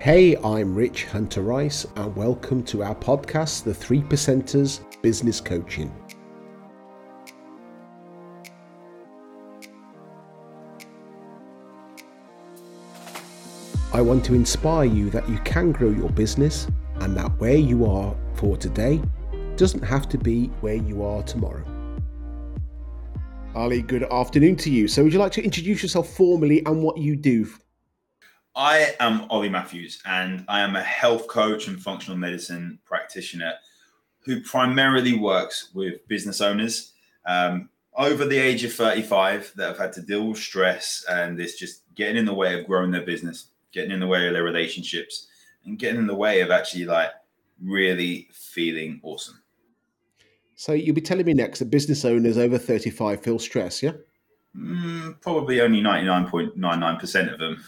Hey, 0.00 0.36
I'm 0.36 0.76
Rich 0.76 1.06
Hunter 1.06 1.42
Rice, 1.42 1.84
and 1.96 2.14
welcome 2.14 2.62
to 2.66 2.84
our 2.84 2.94
podcast, 2.94 3.64
The 3.64 3.74
Three 3.74 4.00
Percenters 4.00 4.78
Business 5.02 5.40
Coaching. 5.40 5.92
I 13.92 14.00
want 14.00 14.24
to 14.26 14.34
inspire 14.34 14.84
you 14.84 15.10
that 15.10 15.28
you 15.28 15.38
can 15.38 15.72
grow 15.72 15.90
your 15.90 16.10
business 16.10 16.68
and 17.00 17.16
that 17.16 17.36
where 17.40 17.56
you 17.56 17.84
are 17.84 18.14
for 18.34 18.56
today 18.56 19.02
doesn't 19.56 19.82
have 19.82 20.08
to 20.10 20.16
be 20.16 20.46
where 20.60 20.76
you 20.76 21.02
are 21.02 21.24
tomorrow. 21.24 21.64
Ollie, 23.56 23.82
good 23.82 24.04
afternoon 24.04 24.54
to 24.58 24.70
you. 24.70 24.86
So, 24.86 25.02
would 25.02 25.12
you 25.12 25.18
like 25.18 25.32
to 25.32 25.42
introduce 25.42 25.82
yourself 25.82 26.08
formally 26.08 26.64
and 26.66 26.84
what 26.84 26.98
you 26.98 27.16
do? 27.16 27.48
I 28.58 28.96
am 28.98 29.24
Ollie 29.30 29.48
Matthews, 29.48 30.02
and 30.04 30.44
I 30.48 30.62
am 30.62 30.74
a 30.74 30.82
health 30.82 31.28
coach 31.28 31.68
and 31.68 31.80
functional 31.80 32.18
medicine 32.18 32.80
practitioner 32.84 33.52
who 34.24 34.40
primarily 34.40 35.16
works 35.16 35.70
with 35.74 36.06
business 36.08 36.40
owners 36.40 36.92
um, 37.24 37.68
over 37.94 38.24
the 38.24 38.36
age 38.36 38.64
of 38.64 38.72
35 38.72 39.52
that 39.54 39.68
have 39.68 39.78
had 39.78 39.92
to 39.92 40.02
deal 40.02 40.26
with 40.26 40.38
stress 40.38 41.04
and 41.08 41.40
it's 41.40 41.56
just 41.56 41.82
getting 41.94 42.16
in 42.16 42.24
the 42.24 42.34
way 42.34 42.58
of 42.58 42.66
growing 42.66 42.90
their 42.90 43.06
business, 43.06 43.46
getting 43.70 43.92
in 43.92 44.00
the 44.00 44.08
way 44.08 44.26
of 44.26 44.32
their 44.32 44.42
relationships, 44.42 45.28
and 45.64 45.78
getting 45.78 46.00
in 46.00 46.08
the 46.08 46.14
way 46.14 46.40
of 46.40 46.50
actually 46.50 46.84
like 46.84 47.10
really 47.62 48.28
feeling 48.32 48.98
awesome. 49.04 49.40
So 50.56 50.72
you'll 50.72 50.96
be 50.96 51.00
telling 51.00 51.26
me 51.26 51.32
next 51.32 51.60
that 51.60 51.70
business 51.70 52.04
owners 52.04 52.36
over 52.36 52.58
35 52.58 53.22
feel 53.22 53.38
stress, 53.38 53.84
yeah? 53.84 53.92
Mm, 54.56 55.20
probably 55.20 55.60
only 55.60 55.80
99.99% 55.80 57.32
of 57.32 57.38
them. 57.38 57.64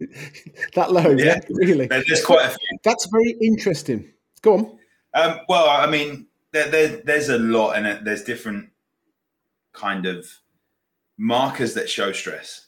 that 0.74 0.92
low, 0.92 1.10
yeah, 1.10 1.24
yeah? 1.24 1.40
really? 1.50 1.86
There's 1.86 2.24
quite 2.24 2.46
a 2.46 2.50
few. 2.50 2.78
That's 2.84 3.06
very 3.06 3.32
interesting. 3.40 4.12
Go 4.42 4.54
on. 4.54 4.78
Um, 5.14 5.40
well, 5.48 5.68
I 5.68 5.90
mean, 5.90 6.26
there, 6.52 6.68
there, 6.68 6.88
there's 7.04 7.28
a 7.28 7.38
lot, 7.38 7.72
and 7.72 8.06
there's 8.06 8.22
different 8.22 8.70
kind 9.72 10.06
of 10.06 10.26
markers 11.16 11.74
that 11.74 11.88
show 11.88 12.12
stress. 12.12 12.66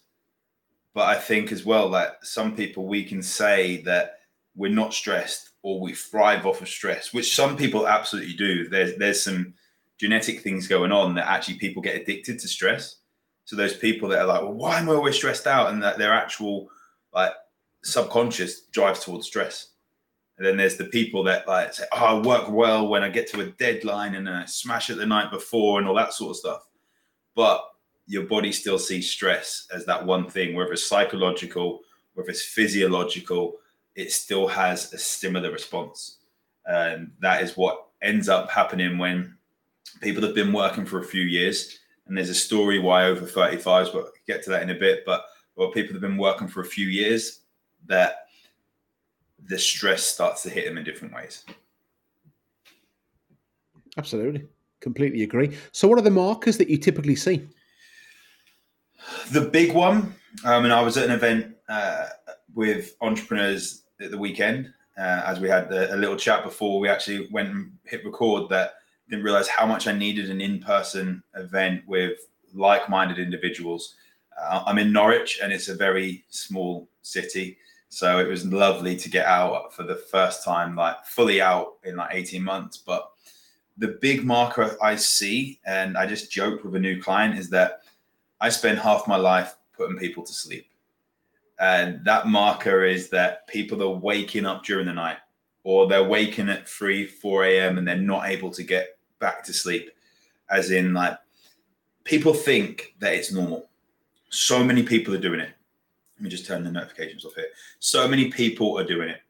But 0.92 1.08
I 1.08 1.14
think 1.14 1.52
as 1.52 1.64
well 1.64 1.88
that 1.90 2.18
some 2.22 2.56
people 2.56 2.86
we 2.86 3.04
can 3.04 3.22
say 3.22 3.82
that 3.82 4.18
we're 4.56 4.72
not 4.72 4.92
stressed 4.92 5.50
or 5.62 5.80
we 5.80 5.94
thrive 5.94 6.46
off 6.46 6.60
of 6.60 6.68
stress, 6.68 7.12
which 7.12 7.34
some 7.34 7.56
people 7.56 7.86
absolutely 7.86 8.34
do. 8.34 8.68
There's 8.68 8.96
there's 8.96 9.22
some 9.22 9.54
genetic 9.98 10.40
things 10.40 10.66
going 10.66 10.90
on 10.90 11.14
that 11.14 11.28
actually 11.28 11.58
people 11.58 11.82
get 11.82 12.00
addicted 12.00 12.40
to 12.40 12.48
stress. 12.48 12.96
So 13.44 13.54
those 13.54 13.76
people 13.76 14.08
that 14.08 14.20
are 14.20 14.26
like, 14.26 14.42
well, 14.42 14.52
why 14.52 14.78
am 14.78 14.88
I 14.88 14.94
always 14.94 15.16
stressed 15.16 15.46
out? 15.46 15.70
And 15.70 15.82
that 15.82 15.98
their 15.98 16.12
actual 16.12 16.70
like 17.12 17.32
subconscious 17.82 18.62
drives 18.66 19.04
towards 19.04 19.26
stress. 19.26 19.68
And 20.36 20.46
then 20.46 20.56
there's 20.56 20.76
the 20.76 20.86
people 20.86 21.22
that 21.24 21.46
like 21.46 21.74
say, 21.74 21.84
oh, 21.92 21.96
I 21.96 22.26
work 22.26 22.50
well 22.50 22.88
when 22.88 23.02
I 23.02 23.10
get 23.10 23.30
to 23.30 23.40
a 23.40 23.46
deadline 23.46 24.14
and 24.14 24.28
I 24.28 24.46
smash 24.46 24.88
it 24.88 24.94
the 24.94 25.04
night 25.04 25.30
before 25.30 25.78
and 25.78 25.86
all 25.86 25.94
that 25.96 26.14
sort 26.14 26.30
of 26.30 26.36
stuff. 26.36 26.66
But 27.34 27.62
your 28.06 28.24
body 28.24 28.50
still 28.50 28.78
sees 28.78 29.10
stress 29.10 29.68
as 29.72 29.84
that 29.86 30.04
one 30.04 30.28
thing, 30.28 30.54
whether 30.54 30.72
it's 30.72 30.86
psychological, 30.86 31.80
whether 32.14 32.30
it's 32.30 32.42
physiological, 32.42 33.56
it 33.94 34.12
still 34.12 34.48
has 34.48 34.92
a 34.92 34.98
similar 34.98 35.52
response. 35.52 36.18
And 36.64 37.12
that 37.20 37.42
is 37.42 37.56
what 37.56 37.88
ends 38.02 38.28
up 38.28 38.50
happening 38.50 38.98
when 38.98 39.36
people 40.00 40.22
have 40.22 40.34
been 40.34 40.52
working 40.52 40.86
for 40.86 41.00
a 41.00 41.04
few 41.04 41.22
years. 41.22 41.78
And 42.06 42.16
there's 42.16 42.30
a 42.30 42.34
story 42.34 42.78
why 42.78 43.04
over 43.04 43.26
35s, 43.26 43.92
but 43.92 44.12
get 44.26 44.42
to 44.44 44.50
that 44.50 44.62
in 44.62 44.70
a 44.70 44.74
bit. 44.74 45.04
But 45.04 45.24
well, 45.56 45.70
people 45.70 45.92
have 45.92 46.00
been 46.00 46.16
working 46.16 46.48
for 46.48 46.60
a 46.60 46.66
few 46.66 46.86
years 46.86 47.40
that 47.86 48.26
the 49.48 49.58
stress 49.58 50.04
starts 50.04 50.42
to 50.42 50.50
hit 50.50 50.66
them 50.66 50.78
in 50.78 50.84
different 50.84 51.14
ways. 51.14 51.44
Absolutely. 53.96 54.46
Completely 54.80 55.22
agree. 55.22 55.56
So, 55.72 55.88
what 55.88 55.98
are 55.98 56.02
the 56.02 56.10
markers 56.10 56.56
that 56.58 56.70
you 56.70 56.78
typically 56.78 57.16
see? 57.16 57.46
The 59.32 59.42
big 59.42 59.74
one, 59.74 60.14
um, 60.44 60.64
and 60.64 60.72
I 60.72 60.80
was 60.80 60.96
at 60.96 61.06
an 61.06 61.10
event 61.10 61.54
uh, 61.68 62.06
with 62.54 62.96
entrepreneurs 63.00 63.82
at 64.00 64.10
the 64.10 64.18
weekend 64.18 64.72
uh, 64.98 65.22
as 65.26 65.40
we 65.40 65.48
had 65.48 65.72
a, 65.72 65.94
a, 65.94 65.96
little 65.96 66.16
chat 66.16 66.44
before 66.44 66.80
we 66.80 66.88
actually 66.88 67.28
went 67.30 67.48
and 67.50 67.72
hit 67.84 68.04
record 68.04 68.48
that 68.50 68.74
didn't 69.08 69.24
realize 69.24 69.48
how 69.48 69.66
much 69.66 69.86
I 69.86 69.92
needed 69.92 70.30
an 70.30 70.40
in-person 70.40 71.22
event 71.34 71.82
with 71.86 72.18
like-minded 72.54 73.18
individuals. 73.18 73.94
Uh, 74.38 74.64
I'm 74.66 74.78
in 74.78 74.92
Norwich 74.92 75.40
and 75.42 75.52
it's 75.52 75.68
a 75.68 75.74
very 75.74 76.24
small 76.28 76.88
city. 77.02 77.58
So 77.88 78.18
it 78.18 78.28
was 78.28 78.46
lovely 78.46 78.96
to 78.96 79.10
get 79.10 79.26
out 79.26 79.74
for 79.74 79.82
the 79.82 79.96
first 79.96 80.44
time, 80.44 80.76
like 80.76 81.04
fully 81.04 81.40
out 81.40 81.74
in 81.84 81.96
like 81.96 82.14
18 82.14 82.42
months. 82.42 82.76
But 82.78 83.10
the 83.78 83.98
big 84.00 84.24
marker 84.24 84.76
I 84.82 84.96
see, 84.96 85.58
and 85.66 85.96
I 85.96 86.06
just 86.06 86.30
joked 86.30 86.64
with 86.64 86.74
a 86.74 86.78
new 86.78 87.02
client, 87.02 87.38
is 87.38 87.50
that 87.50 87.80
I 88.40 88.48
spend 88.48 88.78
half 88.78 89.08
my 89.08 89.16
life 89.16 89.56
putting 89.76 89.98
people 89.98 90.22
to 90.22 90.32
sleep. 90.32 90.66
And 91.58 92.04
that 92.04 92.26
marker 92.26 92.84
is 92.84 93.10
that 93.10 93.46
people 93.46 93.82
are 93.82 93.90
waking 93.90 94.46
up 94.46 94.64
during 94.64 94.86
the 94.86 94.92
night 94.92 95.18
or 95.62 95.86
they're 95.86 96.04
waking 96.04 96.48
at 96.48 96.68
3, 96.68 97.06
4 97.06 97.44
a.m. 97.44 97.78
and 97.78 97.86
they're 97.86 97.96
not 97.96 98.28
able 98.28 98.50
to 98.50 98.62
get 98.62 98.98
back 99.18 99.44
to 99.44 99.52
sleep. 99.52 99.90
As 100.50 100.70
in, 100.70 100.94
like, 100.94 101.18
people 102.04 102.34
think 102.34 102.94
that 102.98 103.14
it's 103.14 103.32
normal. 103.32 103.69
So 104.30 104.64
many 104.64 104.82
people 104.82 105.14
are 105.14 105.18
doing 105.18 105.40
it. 105.40 105.50
Let 106.16 106.24
me 106.24 106.30
just 106.30 106.46
turn 106.46 106.64
the 106.64 106.70
notifications 106.70 107.24
off 107.24 107.34
here. 107.34 107.46
So 107.78 108.08
many 108.08 108.30
people 108.30 108.78
are 108.78 108.84
doing 108.84 109.10
it. 109.10 109.20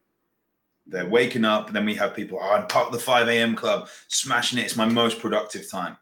They're 0.87 1.07
waking 1.07 1.45
up, 1.45 1.73
then 1.73 1.87
we 1.87 1.95
have 1.95 2.17
people, 2.17 2.39
oh, 2.41 2.53
I'm 2.53 2.67
part 2.67 2.87
of 2.87 2.93
the 2.93 2.99
5 2.99 3.29
a.m. 3.29 3.55
club, 3.55 3.89
smashing 4.09 4.59
it. 4.59 4.65
It's 4.65 4.77
my 4.77 4.87
most 4.87 5.21
productive 5.21 5.71
time. 5.71 5.97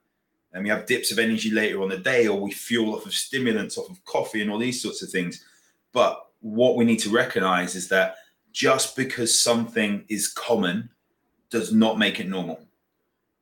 And 0.53 0.65
we 0.65 0.71
have 0.71 0.87
dips 0.87 1.13
of 1.13 1.19
energy 1.19 1.51
later 1.51 1.83
on 1.83 1.91
the 1.91 1.99
day, 1.99 2.27
or 2.27 2.41
we 2.41 2.53
fuel 2.53 2.95
off 2.95 3.05
of 3.05 3.15
stimulants, 3.15 3.77
off 3.77 3.91
of 3.91 4.03
coffee, 4.05 4.41
and 4.41 4.51
all 4.51 4.59
these 4.59 4.81
sorts 4.81 5.03
of 5.03 5.11
things. 5.11 5.45
But 5.93 6.27
what 6.41 6.77
we 6.77 6.87
need 6.87 7.01
to 7.01 7.11
recognize 7.11 7.75
is 7.75 7.89
that 7.89 8.17
just 8.53 8.97
because 8.97 9.39
something 9.39 10.05
is 10.09 10.29
common 10.29 10.89
does 11.51 11.73
not 11.73 11.99
make 11.99 12.19
it 12.19 12.29
normal. 12.29 12.61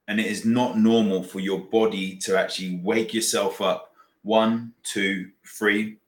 And 0.09 0.19
it 0.19 0.27
is 0.27 0.44
not 0.44 0.78
normal 0.78 1.23
for 1.23 1.38
your 1.41 1.61
body 1.61 2.17
to 2.19 2.37
actually 2.38 2.81
wake 2.83 3.15
yourself 3.15 3.61
up 3.61 3.93
one, 4.26 4.72
two, 4.82 5.31
three, 5.47 5.98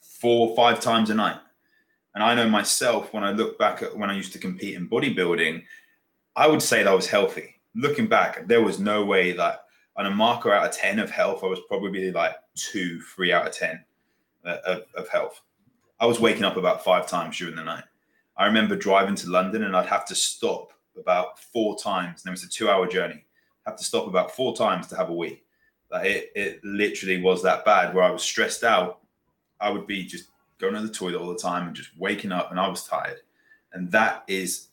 four, 0.00 0.56
five 0.56 0.80
times 0.80 1.10
a 1.10 1.14
night. 1.14 1.36
And 2.14 2.24
I 2.24 2.34
know 2.34 2.48
myself 2.48 3.12
when 3.12 3.22
I 3.22 3.32
look 3.32 3.58
back 3.58 3.82
at 3.82 3.94
when 3.94 4.08
I 4.08 4.16
used 4.16 4.32
to 4.32 4.38
compete 4.38 4.74
in 4.74 4.88
bodybuilding, 4.88 5.62
I 6.34 6.46
would 6.46 6.62
say 6.62 6.82
that 6.82 6.90
I 6.90 6.94
was 6.94 7.06
healthy. 7.06 7.56
Looking 7.74 8.06
back, 8.06 8.48
there 8.48 8.62
was 8.62 8.80
no 8.80 9.04
way 9.04 9.32
that 9.32 9.66
on 9.94 10.06
a 10.06 10.10
marker 10.10 10.52
out 10.52 10.66
of 10.66 10.74
10 10.74 10.98
of 10.98 11.10
health, 11.10 11.44
I 11.44 11.48
was 11.48 11.60
probably 11.68 12.10
like 12.10 12.34
two, 12.54 13.02
three 13.02 13.30
out 13.30 13.46
of 13.46 13.52
10 13.52 13.84
uh, 14.46 14.56
of, 14.64 14.82
of 14.94 15.08
health. 15.10 15.42
I 16.00 16.06
was 16.06 16.18
waking 16.18 16.44
up 16.44 16.56
about 16.56 16.82
five 16.82 17.06
times 17.06 17.36
during 17.36 17.56
the 17.56 17.64
night. 17.64 17.84
I 18.38 18.46
remember 18.46 18.76
driving 18.76 19.16
to 19.16 19.30
London 19.30 19.64
and 19.64 19.76
I'd 19.76 19.86
have 19.86 20.06
to 20.06 20.14
stop 20.14 20.72
about 20.98 21.38
four 21.38 21.78
times. 21.78 22.22
And 22.24 22.30
it 22.30 22.32
was 22.32 22.44
a 22.44 22.48
two 22.48 22.70
hour 22.70 22.86
journey. 22.86 23.26
I 23.66 23.70
have 23.70 23.78
to 23.78 23.84
stop 23.84 24.06
about 24.06 24.30
four 24.30 24.56
times 24.56 24.86
to 24.88 24.96
have 24.96 25.10
a 25.10 25.14
wee. 25.14 25.42
Like 25.90 26.06
it, 26.06 26.32
it 26.34 26.64
literally 26.64 27.20
was 27.20 27.42
that 27.42 27.64
bad 27.64 27.94
where 27.94 28.04
I 28.04 28.10
was 28.10 28.22
stressed 28.22 28.64
out. 28.64 29.00
I 29.60 29.70
would 29.70 29.86
be 29.86 30.04
just 30.04 30.28
going 30.58 30.74
to 30.74 30.80
the 30.80 30.92
toilet 30.92 31.20
all 31.20 31.32
the 31.32 31.38
time 31.38 31.66
and 31.66 31.76
just 31.76 31.90
waking 31.98 32.32
up 32.32 32.50
and 32.50 32.60
I 32.60 32.68
was 32.68 32.84
tired. 32.84 33.18
And 33.72 33.90
that 33.92 34.24
is 34.26 34.68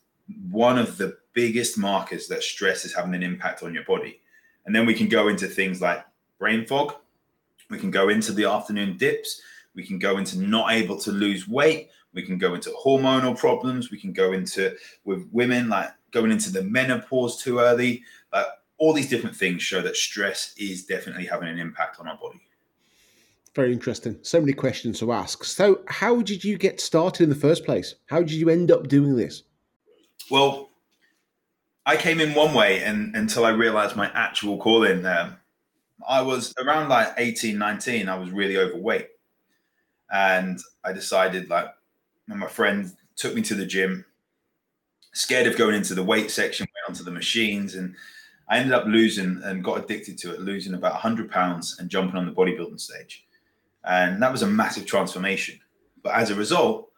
one 0.50 0.78
of 0.78 0.98
the 0.98 1.18
biggest 1.34 1.78
markers 1.78 2.28
that 2.28 2.44
stress 2.44 2.86
is 2.86 2.94
having 2.94 3.14
an 3.14 3.24
impact 3.24 3.64
on 3.64 3.74
your 3.74 3.84
body. 3.84 4.22
And 4.66 4.76
then 4.76 4.86
we 4.86 4.94
can 4.94 5.08
go 5.08 5.28
into 5.28 5.48
things 5.48 5.82
like 5.82 6.06
brain 6.40 6.66
fog. 6.66 6.96
We 7.70 7.78
can 7.78 7.92
go 7.92 8.10
into 8.10 8.32
the 8.32 8.46
afternoon 8.46 8.98
dips 8.98 9.42
we 9.76 9.84
can 9.84 10.00
go 10.00 10.18
into 10.18 10.40
not 10.40 10.72
able 10.72 10.98
to 11.00 11.12
lose 11.12 11.48
weight. 11.48 11.90
We 12.14 12.22
can 12.22 12.38
go 12.38 12.54
into 12.54 12.70
hormonal 12.72 13.38
problems. 13.38 13.90
We 13.90 14.00
can 14.00 14.14
go 14.14 14.34
into 14.34 14.76
with 15.04 15.28
women 15.32 15.70
like 15.70 15.90
going 16.12 16.32
into 16.32 16.52
the 16.52 16.64
menopause 16.64 17.42
too 17.42 17.60
early. 17.60 18.04
Like 18.32 18.46
all 18.78 18.94
these 18.94 19.10
different 19.10 19.36
things 19.36 19.62
show 19.62 19.82
that 19.82 19.96
stress 19.96 20.54
is 20.58 20.86
definitely 20.86 21.26
having 21.26 21.48
an 21.48 21.60
impact 21.60 22.00
on 22.00 22.08
our 22.08 22.18
body. 22.18 22.42
Very 23.56 23.72
interesting. 23.72 24.18
So 24.24 24.40
many 24.40 24.54
questions 24.54 25.00
to 25.00 25.12
ask. 25.12 25.44
So, 25.44 25.82
how 25.88 26.22
did 26.22 26.44
you 26.44 26.58
get 26.58 26.82
started 26.82 27.24
in 27.24 27.30
the 27.30 27.36
first 27.36 27.66
place? 27.66 27.96
How 28.08 28.20
did 28.20 28.32
you 28.32 28.50
end 28.50 28.72
up 28.72 28.88
doing 28.88 29.16
this? 29.16 29.44
Well, 30.32 30.72
I 31.86 31.98
came 31.98 32.20
in 32.20 32.34
one 32.34 32.54
way 32.56 32.82
and 32.84 33.16
until 33.16 33.46
I 33.46 33.50
realized 33.50 33.96
my 33.96 34.10
actual 34.14 34.58
calling. 34.58 35.06
Um, 35.06 35.38
I 36.08 36.22
was 36.22 36.54
around 36.60 36.90
like 36.90 37.14
18, 37.18 37.58
19, 37.58 38.10
I 38.10 38.16
was 38.16 38.32
really 38.32 38.58
overweight 38.58 39.10
and 40.12 40.60
I 40.84 40.94
decided 40.94 41.50
like 41.50 41.68
my 42.28 42.48
friend 42.48 42.92
took 43.16 43.36
me 43.36 43.42
to 43.44 43.56
the 43.56 43.66
gym, 43.66 44.06
scared 45.14 45.48
of 45.48 45.58
going 45.58 45.76
into 45.76 45.96
the 45.96 46.04
weight 46.04 46.32
section, 46.32 46.66
went 46.66 46.90
onto 46.90 47.04
the 47.04 47.12
machines, 47.12 47.76
and 47.76 47.96
I 48.48 48.58
ended 48.58 48.74
up 48.74 48.86
losing 48.86 49.42
and 49.44 49.64
got 49.64 49.84
addicted 49.84 50.18
to 50.20 50.34
it, 50.34 50.42
losing 50.42 50.74
about 50.74 50.94
100 50.94 51.32
pounds 51.32 51.78
and 51.80 51.90
jumping 51.90 52.18
on 52.18 52.26
the 52.26 52.32
bodybuilding 52.32 52.80
stage. 52.80 53.26
And 53.84 54.22
that 54.22 54.32
was 54.32 54.42
a 54.42 54.48
massive 54.48 54.86
transformation. 54.86 55.60
But 56.02 56.16
as 56.16 56.30
a 56.30 56.36
result, 56.36 56.90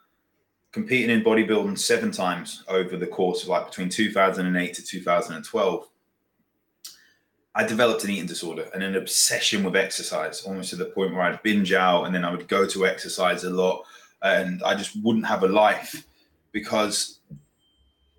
competing 0.71 1.09
in 1.09 1.23
bodybuilding 1.23 1.79
seven 1.79 2.11
times 2.11 2.63
over 2.67 2.97
the 2.97 3.07
course 3.07 3.43
of 3.43 3.49
like 3.49 3.67
between 3.67 3.89
2008 3.89 4.73
to 4.73 4.83
2012 4.83 5.87
I 7.57 7.63
developed 7.63 8.03
an 8.03 8.09
eating 8.09 8.25
disorder 8.25 8.69
and 8.73 8.83
an 8.83 8.97
obsession 8.97 9.63
with 9.63 9.77
exercise, 9.77 10.41
almost 10.41 10.71
to 10.71 10.75
the 10.75 10.85
point 10.85 11.13
where 11.13 11.21
I'd 11.21 11.41
binge 11.41 11.71
out 11.71 12.03
and 12.03 12.13
then 12.13 12.25
I 12.25 12.31
would 12.31 12.49
go 12.49 12.67
to 12.67 12.85
exercise 12.85 13.45
a 13.45 13.49
lot 13.49 13.85
and 14.21 14.61
I 14.63 14.75
just 14.75 15.01
wouldn't 15.01 15.25
have 15.25 15.43
a 15.43 15.47
life 15.47 16.05
because 16.51 17.19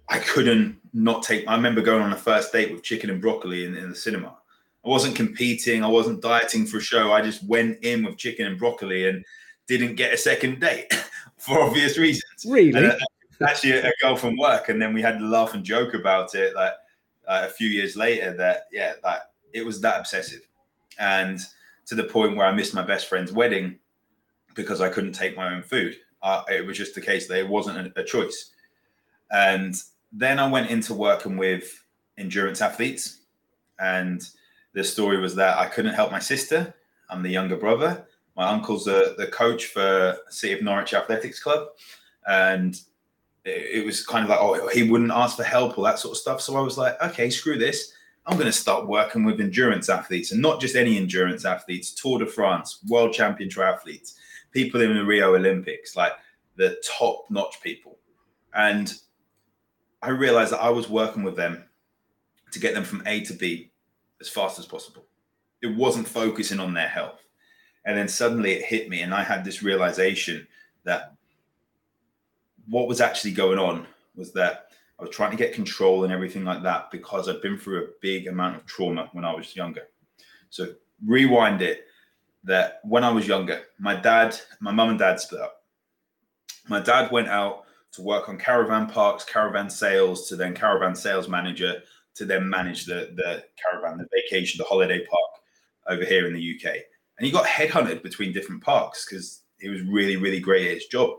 I 0.08 0.18
couldn't 0.18 0.78
not 0.92 1.22
take. 1.22 1.46
I 1.48 1.56
remember 1.56 1.80
going 1.80 2.02
on 2.02 2.12
a 2.12 2.16
first 2.16 2.52
date 2.52 2.72
with 2.72 2.82
chicken 2.82 3.10
and 3.10 3.20
broccoli 3.20 3.64
in, 3.64 3.76
in 3.76 3.90
the 3.90 3.96
cinema. 3.96 4.36
I 4.84 4.88
wasn't 4.88 5.16
competing, 5.16 5.82
I 5.82 5.88
wasn't 5.88 6.22
dieting 6.22 6.64
for 6.66 6.78
a 6.78 6.80
show. 6.80 7.12
I 7.12 7.20
just 7.20 7.44
went 7.44 7.82
in 7.82 8.04
with 8.04 8.16
chicken 8.16 8.46
and 8.46 8.58
broccoli 8.58 9.08
and 9.08 9.24
didn't 9.66 9.96
get 9.96 10.12
a 10.12 10.16
second 10.16 10.60
date 10.60 10.92
for 11.36 11.60
obvious 11.60 11.98
reasons. 11.98 12.46
Really? 12.46 12.72
And, 12.72 12.92
uh, 12.92 12.96
actually, 13.48 13.72
a 13.72 13.92
girl 14.00 14.14
from 14.14 14.36
work, 14.38 14.68
and 14.68 14.80
then 14.80 14.94
we 14.94 15.02
had 15.02 15.18
to 15.18 15.26
laugh 15.26 15.54
and 15.54 15.64
joke 15.64 15.94
about 15.94 16.34
it. 16.36 16.54
Like, 16.54 16.74
uh, 17.26 17.46
a 17.46 17.50
few 17.50 17.68
years 17.68 17.96
later 17.96 18.32
that 18.32 18.66
yeah 18.72 18.94
that 19.02 19.32
it 19.52 19.64
was 19.64 19.80
that 19.80 19.98
obsessive 19.98 20.46
and 20.98 21.40
to 21.84 21.94
the 21.94 22.04
point 22.04 22.36
where 22.36 22.46
i 22.46 22.52
missed 22.52 22.74
my 22.74 22.82
best 22.82 23.08
friend's 23.08 23.32
wedding 23.32 23.78
because 24.54 24.80
i 24.80 24.88
couldn't 24.88 25.12
take 25.12 25.36
my 25.36 25.52
own 25.54 25.62
food 25.62 25.96
uh, 26.22 26.42
it 26.48 26.64
was 26.64 26.76
just 26.76 26.94
the 26.94 27.00
case 27.00 27.28
that 27.28 27.38
it 27.38 27.48
wasn't 27.48 27.76
a, 27.76 28.00
a 28.00 28.04
choice 28.04 28.52
and 29.32 29.82
then 30.12 30.38
i 30.38 30.48
went 30.48 30.70
into 30.70 30.94
working 30.94 31.36
with 31.36 31.84
endurance 32.18 32.60
athletes 32.60 33.20
and 33.80 34.28
the 34.72 34.82
story 34.84 35.18
was 35.18 35.34
that 35.34 35.58
i 35.58 35.66
couldn't 35.66 35.94
help 35.94 36.10
my 36.10 36.18
sister 36.18 36.74
i'm 37.10 37.22
the 37.22 37.30
younger 37.30 37.56
brother 37.56 38.06
my 38.36 38.48
uncle's 38.48 38.84
the, 38.84 39.14
the 39.18 39.26
coach 39.28 39.66
for 39.66 40.16
city 40.28 40.52
of 40.52 40.62
norwich 40.62 40.94
athletics 40.94 41.42
club 41.42 41.68
and 42.26 42.80
it 43.46 43.86
was 43.86 44.04
kind 44.04 44.24
of 44.24 44.30
like, 44.30 44.40
oh, 44.40 44.68
he 44.68 44.82
wouldn't 44.82 45.12
ask 45.12 45.36
for 45.36 45.44
help 45.44 45.78
or 45.78 45.84
that 45.84 45.98
sort 45.98 46.12
of 46.12 46.18
stuff. 46.18 46.40
So 46.40 46.56
I 46.56 46.60
was 46.60 46.76
like, 46.76 47.00
okay, 47.00 47.30
screw 47.30 47.56
this. 47.56 47.92
I'm 48.26 48.36
going 48.36 48.46
to 48.46 48.52
start 48.52 48.88
working 48.88 49.22
with 49.22 49.40
endurance 49.40 49.88
athletes 49.88 50.32
and 50.32 50.42
not 50.42 50.60
just 50.60 50.74
any 50.74 50.96
endurance 50.96 51.44
athletes, 51.44 51.92
Tour 51.92 52.18
de 52.18 52.26
France, 52.26 52.80
world 52.88 53.12
champion 53.12 53.48
triathletes, 53.48 54.14
people 54.50 54.80
in 54.80 54.94
the 54.94 55.04
Rio 55.04 55.36
Olympics, 55.36 55.94
like 55.94 56.12
the 56.56 56.76
top 56.84 57.26
notch 57.30 57.60
people. 57.62 57.98
And 58.52 58.92
I 60.06 60.10
realized 60.10 60.52
that 60.52 60.62
I 60.62 60.70
was 60.70 60.88
working 60.88 61.24
with 61.24 61.34
them 61.34 61.64
to 62.52 62.60
get 62.60 62.74
them 62.74 62.84
from 62.84 63.02
A 63.06 63.22
to 63.22 63.32
B 63.32 63.72
as 64.20 64.28
fast 64.28 64.56
as 64.56 64.64
possible. 64.64 65.04
It 65.62 65.74
wasn't 65.74 66.06
focusing 66.06 66.60
on 66.60 66.74
their 66.74 66.86
health. 66.86 67.18
And 67.84 67.98
then 67.98 68.06
suddenly 68.06 68.52
it 68.52 68.64
hit 68.64 68.88
me, 68.88 69.02
and 69.02 69.12
I 69.12 69.24
had 69.24 69.44
this 69.44 69.64
realization 69.64 70.46
that 70.84 71.14
what 72.68 72.86
was 72.86 73.00
actually 73.00 73.32
going 73.32 73.58
on 73.58 73.84
was 74.14 74.32
that 74.34 74.68
I 74.98 75.02
was 75.02 75.10
trying 75.10 75.32
to 75.32 75.36
get 75.36 75.52
control 75.52 76.04
and 76.04 76.12
everything 76.12 76.44
like 76.44 76.62
that 76.62 76.92
because 76.92 77.28
I'd 77.28 77.42
been 77.42 77.58
through 77.58 77.82
a 77.82 77.88
big 78.00 78.28
amount 78.28 78.56
of 78.56 78.64
trauma 78.64 79.08
when 79.12 79.24
I 79.24 79.34
was 79.34 79.56
younger. 79.56 79.88
So 80.50 80.74
rewind 81.04 81.62
it 81.62 81.84
that 82.44 82.80
when 82.84 83.02
I 83.02 83.10
was 83.10 83.26
younger, 83.26 83.62
my 83.80 83.96
dad, 83.96 84.38
my 84.60 84.70
mum 84.70 84.90
and 84.90 84.98
dad 85.00 85.18
split 85.18 85.40
up. 85.40 85.64
My 86.68 86.80
dad 86.80 87.10
went 87.10 87.28
out 87.28 87.65
to 87.96 88.02
work 88.02 88.28
on 88.28 88.38
caravan 88.38 88.86
parks, 88.88 89.24
caravan 89.24 89.68
sales, 89.68 90.28
to 90.28 90.36
then 90.36 90.54
caravan 90.54 90.94
sales 90.94 91.28
manager, 91.28 91.82
to 92.14 92.24
then 92.24 92.48
manage 92.48 92.86
the, 92.86 93.12
the 93.16 93.44
caravan, 93.62 93.98
the 93.98 94.08
vacation, 94.14 94.58
the 94.58 94.64
holiday 94.64 95.04
park 95.04 95.30
over 95.88 96.04
here 96.04 96.26
in 96.26 96.34
the 96.34 96.54
UK. 96.56 96.76
And 97.18 97.26
he 97.26 97.30
got 97.30 97.46
headhunted 97.46 98.02
between 98.02 98.32
different 98.32 98.62
parks 98.62 99.04
because 99.04 99.42
he 99.58 99.68
was 99.68 99.82
really, 99.82 100.16
really 100.16 100.40
great 100.40 100.66
at 100.66 100.74
his 100.74 100.86
job 100.86 101.10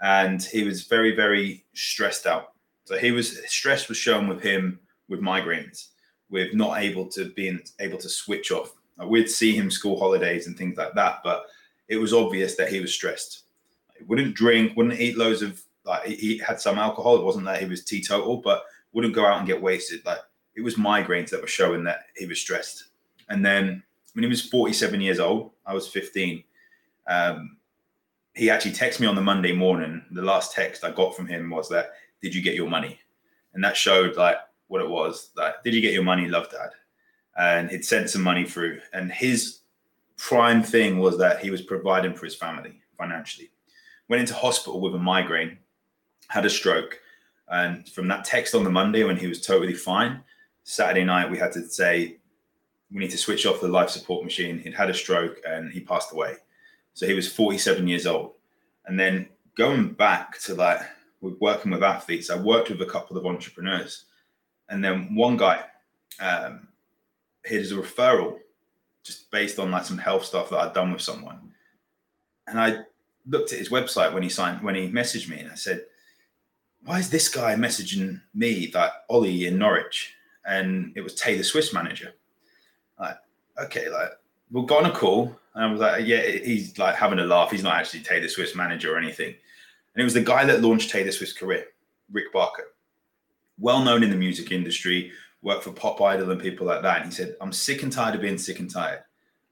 and 0.00 0.42
he 0.42 0.64
was 0.64 0.84
very, 0.84 1.14
very 1.14 1.64
stressed 1.74 2.26
out. 2.26 2.52
So 2.84 2.96
he 2.96 3.10
was 3.10 3.40
stress 3.50 3.88
was 3.88 3.96
shown 3.96 4.28
with 4.28 4.40
him 4.40 4.78
with 5.08 5.20
migraines, 5.20 5.88
with 6.30 6.54
not 6.54 6.78
able 6.80 7.06
to 7.08 7.30
being 7.30 7.60
able 7.80 7.98
to 7.98 8.08
switch 8.08 8.52
off. 8.52 8.74
Like 8.98 9.08
we'd 9.08 9.30
see 9.30 9.56
him 9.56 9.70
school 9.70 9.98
holidays 9.98 10.46
and 10.46 10.56
things 10.56 10.76
like 10.76 10.94
that, 10.94 11.20
but 11.24 11.46
it 11.88 11.96
was 11.96 12.12
obvious 12.12 12.54
that 12.56 12.68
he 12.68 12.80
was 12.80 12.94
stressed. 12.94 13.42
He 13.98 14.04
wouldn't 14.04 14.34
drink, 14.34 14.76
wouldn't 14.76 15.00
eat 15.00 15.18
loads 15.18 15.42
of 15.42 15.62
like 15.86 16.04
he 16.04 16.38
had 16.38 16.60
some 16.60 16.78
alcohol. 16.78 17.16
It 17.16 17.24
wasn't 17.24 17.46
that 17.46 17.62
he 17.62 17.68
was 17.68 17.84
teetotal, 17.84 18.38
but 18.38 18.64
wouldn't 18.92 19.14
go 19.14 19.26
out 19.26 19.38
and 19.38 19.46
get 19.46 19.60
wasted. 19.60 20.04
Like 20.04 20.18
it 20.54 20.62
was 20.62 20.76
migraines 20.76 21.30
that 21.30 21.40
were 21.40 21.46
showing 21.46 21.84
that 21.84 22.06
he 22.16 22.26
was 22.26 22.40
stressed. 22.40 22.84
And 23.28 23.44
then 23.44 23.82
when 24.14 24.22
he 24.22 24.28
was 24.28 24.42
47 24.42 25.00
years 25.00 25.20
old, 25.20 25.52
I 25.64 25.74
was 25.74 25.88
15. 25.88 26.42
Um, 27.06 27.56
he 28.34 28.50
actually 28.50 28.72
texted 28.72 29.00
me 29.00 29.06
on 29.06 29.14
the 29.14 29.20
Monday 29.20 29.52
morning. 29.52 30.02
The 30.10 30.22
last 30.22 30.52
text 30.52 30.84
I 30.84 30.90
got 30.90 31.16
from 31.16 31.26
him 31.26 31.48
was 31.50 31.68
that, 31.70 31.92
"Did 32.20 32.34
you 32.34 32.42
get 32.42 32.54
your 32.54 32.68
money?" 32.68 33.00
And 33.54 33.64
that 33.64 33.76
showed 33.76 34.16
like 34.16 34.36
what 34.68 34.82
it 34.82 34.88
was. 34.88 35.30
Like, 35.36 35.62
did 35.62 35.74
you 35.74 35.80
get 35.80 35.92
your 35.92 36.02
money, 36.02 36.28
love 36.28 36.50
dad? 36.50 36.70
And 37.38 37.70
he'd 37.70 37.84
sent 37.84 38.10
some 38.10 38.22
money 38.22 38.44
through. 38.44 38.80
And 38.92 39.12
his 39.12 39.60
prime 40.16 40.62
thing 40.62 40.98
was 40.98 41.18
that 41.18 41.40
he 41.40 41.50
was 41.50 41.62
providing 41.62 42.14
for 42.14 42.24
his 42.24 42.34
family 42.34 42.80
financially. 42.98 43.50
Went 44.08 44.20
into 44.20 44.34
hospital 44.34 44.80
with 44.80 44.94
a 44.94 44.98
migraine, 44.98 45.58
had 46.28 46.46
a 46.46 46.50
stroke, 46.50 47.00
and 47.48 47.88
from 47.88 48.08
that 48.08 48.24
text 48.24 48.54
on 48.54 48.64
the 48.64 48.70
Monday 48.70 49.04
when 49.04 49.16
he 49.16 49.26
was 49.26 49.40
totally 49.40 49.74
fine, 49.74 50.22
Saturday 50.64 51.04
night 51.04 51.30
we 51.30 51.38
had 51.38 51.52
to 51.52 51.68
say 51.68 52.16
we 52.92 53.00
need 53.00 53.10
to 53.10 53.18
switch 53.18 53.46
off 53.46 53.60
the 53.60 53.68
life 53.68 53.90
support 53.90 54.24
machine. 54.24 54.58
He'd 54.58 54.74
had 54.74 54.90
a 54.90 54.94
stroke 54.94 55.38
and 55.46 55.72
he 55.72 55.80
passed 55.80 56.12
away. 56.12 56.36
So 56.94 57.06
he 57.06 57.14
was 57.14 57.32
47 57.32 57.86
years 57.86 58.06
old. 58.06 58.32
And 58.86 58.98
then 58.98 59.28
going 59.56 59.92
back 59.92 60.40
to 60.42 60.54
like 60.54 60.80
working 61.20 61.72
with 61.72 61.82
athletes, 61.82 62.30
I 62.30 62.38
worked 62.38 62.70
with 62.70 62.80
a 62.82 62.86
couple 62.86 63.16
of 63.16 63.26
entrepreneurs. 63.26 64.04
And 64.68 64.84
then 64.84 65.14
one 65.14 65.36
guy, 65.36 65.64
um, 66.20 66.68
here's 67.44 67.72
a 67.72 67.76
referral 67.76 68.38
just 69.02 69.30
based 69.30 69.58
on 69.58 69.70
like 69.70 69.84
some 69.84 69.98
health 69.98 70.24
stuff 70.24 70.50
that 70.50 70.58
I'd 70.58 70.74
done 70.74 70.92
with 70.92 71.02
someone. 71.02 71.52
And 72.48 72.58
I 72.58 72.78
looked 73.26 73.52
at 73.52 73.58
his 73.58 73.68
website 73.68 74.12
when 74.12 74.22
he 74.22 74.28
signed, 74.28 74.62
when 74.62 74.74
he 74.74 74.90
messaged 74.90 75.28
me, 75.28 75.38
and 75.40 75.50
I 75.50 75.54
said, 75.54 75.84
Why 76.86 77.00
is 77.00 77.10
this 77.10 77.28
guy 77.28 77.56
messaging 77.56 78.20
me 78.32 78.68
that 78.68 79.04
Ollie 79.10 79.46
in 79.46 79.58
Norwich? 79.58 80.14
And 80.46 80.92
it 80.94 81.00
was 81.00 81.16
Taylor 81.16 81.42
Swift's 81.42 81.72
manager. 81.72 82.12
Like, 82.98 83.18
okay, 83.60 83.88
like 83.88 84.10
we'll 84.52 84.62
go 84.62 84.78
on 84.78 84.86
a 84.86 84.92
call 84.92 85.36
and 85.56 85.64
I 85.64 85.70
was 85.70 85.80
like, 85.80 86.06
yeah, 86.06 86.22
he's 86.22 86.78
like 86.78 86.94
having 86.94 87.18
a 87.18 87.24
laugh. 87.24 87.50
He's 87.50 87.64
not 87.64 87.74
actually 87.74 88.00
Taylor 88.00 88.28
Swift's 88.28 88.54
manager 88.54 88.94
or 88.94 88.98
anything. 88.98 89.30
And 89.30 90.00
it 90.00 90.04
was 90.04 90.14
the 90.14 90.20
guy 90.20 90.44
that 90.44 90.62
launched 90.62 90.90
Taylor 90.90 91.10
Swift's 91.10 91.36
career, 91.36 91.64
Rick 92.12 92.32
Barker, 92.32 92.68
well 93.58 93.82
known 93.82 94.04
in 94.04 94.10
the 94.10 94.16
music 94.16 94.52
industry, 94.52 95.10
worked 95.42 95.64
for 95.64 95.72
Pop 95.72 96.00
Idol 96.00 96.30
and 96.30 96.40
people 96.40 96.68
like 96.68 96.82
that. 96.82 96.98
And 96.98 97.06
he 97.06 97.10
said, 97.10 97.34
I'm 97.40 97.52
sick 97.52 97.82
and 97.82 97.90
tired 97.90 98.14
of 98.14 98.20
being 98.20 98.38
sick 98.38 98.60
and 98.60 98.70
tired. 98.70 99.00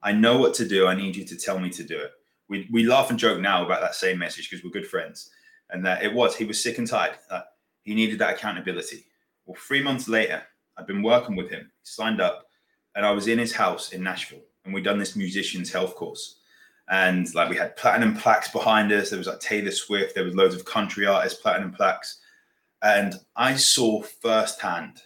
I 0.04 0.12
know 0.12 0.38
what 0.38 0.54
to 0.54 0.68
do. 0.68 0.86
I 0.86 0.94
need 0.94 1.16
you 1.16 1.24
to 1.24 1.36
tell 1.36 1.58
me 1.58 1.70
to 1.70 1.82
do 1.82 1.98
it. 1.98 2.12
We, 2.48 2.68
we 2.70 2.84
laugh 2.86 3.10
and 3.10 3.18
joke 3.18 3.40
now 3.40 3.64
about 3.64 3.80
that 3.80 3.96
same 3.96 4.20
message 4.20 4.48
because 4.48 4.62
we're 4.62 4.70
good 4.70 4.86
friends. 4.86 5.30
And 5.70 5.84
that 5.84 6.02
it 6.02 6.12
was, 6.12 6.36
he 6.36 6.44
was 6.44 6.62
sick 6.62 6.78
and 6.78 6.86
tired. 6.86 7.18
That 7.30 7.46
he 7.82 7.94
needed 7.94 8.18
that 8.18 8.34
accountability. 8.34 9.04
Well, 9.46 9.56
three 9.56 9.82
months 9.82 10.08
later, 10.08 10.42
I'd 10.76 10.86
been 10.86 11.02
working 11.02 11.36
with 11.36 11.50
him, 11.50 11.62
he 11.62 11.86
signed 11.86 12.20
up, 12.20 12.46
and 12.94 13.04
I 13.04 13.10
was 13.10 13.28
in 13.28 13.38
his 13.38 13.52
house 13.52 13.92
in 13.92 14.02
Nashville 14.02 14.42
and 14.64 14.72
we'd 14.72 14.84
done 14.84 14.98
this 14.98 15.16
musicians 15.16 15.72
health 15.72 15.94
course. 15.94 16.36
And 16.88 17.32
like 17.34 17.48
we 17.48 17.56
had 17.56 17.76
platinum 17.76 18.16
plaques 18.16 18.48
behind 18.48 18.92
us. 18.92 19.10
There 19.10 19.18
was 19.18 19.26
like 19.26 19.40
Taylor 19.40 19.70
Swift. 19.70 20.14
There 20.14 20.24
was 20.24 20.34
loads 20.34 20.54
of 20.54 20.64
country 20.64 21.06
artists, 21.06 21.40
platinum 21.40 21.72
plaques. 21.72 22.20
And 22.82 23.14
I 23.36 23.54
saw 23.56 24.02
firsthand 24.02 25.02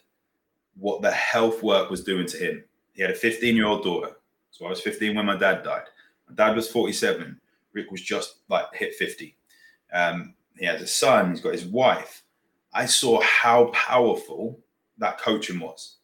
what 0.77 1.03
the 1.03 1.11
health 1.11 1.62
work 1.62 1.91
was 1.91 2.03
doing 2.03 2.27
to 2.27 2.37
him. 2.37 2.65
He 2.93 3.03
had 3.03 3.12
a 3.12 3.15
15 3.15 3.55
year 3.55 3.67
old 3.67 3.85
daughter. 3.85 4.17
So 4.50 4.67
I 4.67 4.71
was 4.71 4.81
15 4.81 5.15
when 5.15 5.27
my 5.27 5.37
dad 5.37 5.62
died. 5.62 5.85
My 6.29 6.35
dad 6.35 6.57
was 6.57 6.69
47. 6.69 7.41
Rick 7.73 7.91
was 7.91 8.03
just 8.03 8.38
like 8.49 8.67
hit 8.75 8.95
50. 8.95 9.37
Um, 9.93 10.35
he 10.59 10.67
has 10.67 10.83
a 10.83 10.87
son. 10.87 11.31
He's 11.31 11.41
got 11.41 11.53
his 11.53 11.67
wife. 11.67 12.23
I 12.73 12.87
saw 12.87 13.21
how 13.23 13.67
powerful 13.67 14.61
that 14.99 15.21
coaching 15.21 15.61
was. 15.61 15.97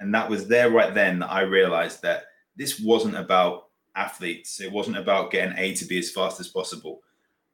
And 0.00 0.14
that 0.14 0.28
was 0.28 0.46
there 0.46 0.70
right 0.70 0.94
then 0.94 1.20
that 1.20 1.30
I 1.30 1.42
realized 1.42 2.02
that 2.02 2.24
this 2.56 2.80
wasn't 2.80 3.16
about 3.16 3.68
athletes. 3.96 4.60
It 4.60 4.70
wasn't 4.70 4.98
about 4.98 5.30
getting 5.30 5.56
A 5.56 5.74
to 5.74 5.84
B 5.84 5.98
as 5.98 6.10
fast 6.10 6.40
as 6.40 6.48
possible. 6.48 7.00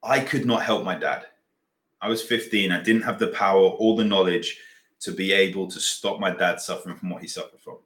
I 0.02 0.20
could 0.20 0.46
not 0.46 0.62
help 0.62 0.84
my 0.84 0.96
dad. 0.96 1.26
I 2.00 2.08
was 2.08 2.22
15. 2.22 2.72
I 2.72 2.82
didn't 2.82 3.02
have 3.02 3.18
the 3.18 3.28
power 3.28 3.60
or 3.60 3.96
the 3.96 4.04
knowledge 4.04 4.58
to 5.00 5.12
be 5.12 5.32
able 5.32 5.68
to 5.68 5.80
stop 5.80 6.18
my 6.18 6.30
dad 6.30 6.60
suffering 6.60 6.96
from 6.96 7.10
what 7.10 7.22
he 7.22 7.28
suffered 7.28 7.60
from. 7.60 7.78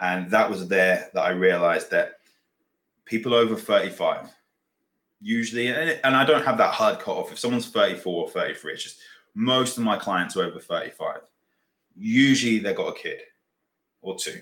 And 0.00 0.30
that 0.30 0.48
was 0.48 0.66
there 0.68 1.10
that 1.14 1.24
I 1.24 1.30
realized 1.30 1.90
that 1.90 2.20
people 3.04 3.34
over 3.34 3.56
35, 3.56 4.30
usually, 5.20 5.68
and 5.68 6.16
I 6.16 6.24
don't 6.24 6.44
have 6.44 6.58
that 6.58 6.74
hard 6.74 6.98
cut 6.98 7.16
off. 7.16 7.32
If 7.32 7.38
someone's 7.38 7.68
34 7.68 8.24
or 8.24 8.30
33, 8.30 8.72
it's 8.72 8.82
just 8.82 8.98
most 9.34 9.78
of 9.78 9.84
my 9.84 9.96
clients 9.96 10.36
are 10.36 10.44
over 10.44 10.60
35. 10.60 11.20
Usually 11.96 12.58
they've 12.58 12.76
got 12.76 12.88
a 12.88 12.98
kid 12.98 13.20
or 14.02 14.16
two 14.16 14.40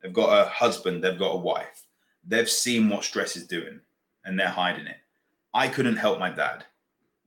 They've 0.00 0.12
got 0.12 0.46
a 0.46 0.48
husband, 0.48 1.04
they've 1.04 1.18
got 1.18 1.34
a 1.34 1.38
wife. 1.38 1.86
They've 2.26 2.48
seen 2.48 2.88
what 2.88 3.04
stress 3.04 3.36
is 3.36 3.46
doing 3.46 3.80
and 4.24 4.38
they're 4.38 4.48
hiding 4.48 4.86
it. 4.86 4.96
I 5.52 5.68
couldn't 5.68 5.96
help 5.96 6.18
my 6.18 6.30
dad 6.30 6.64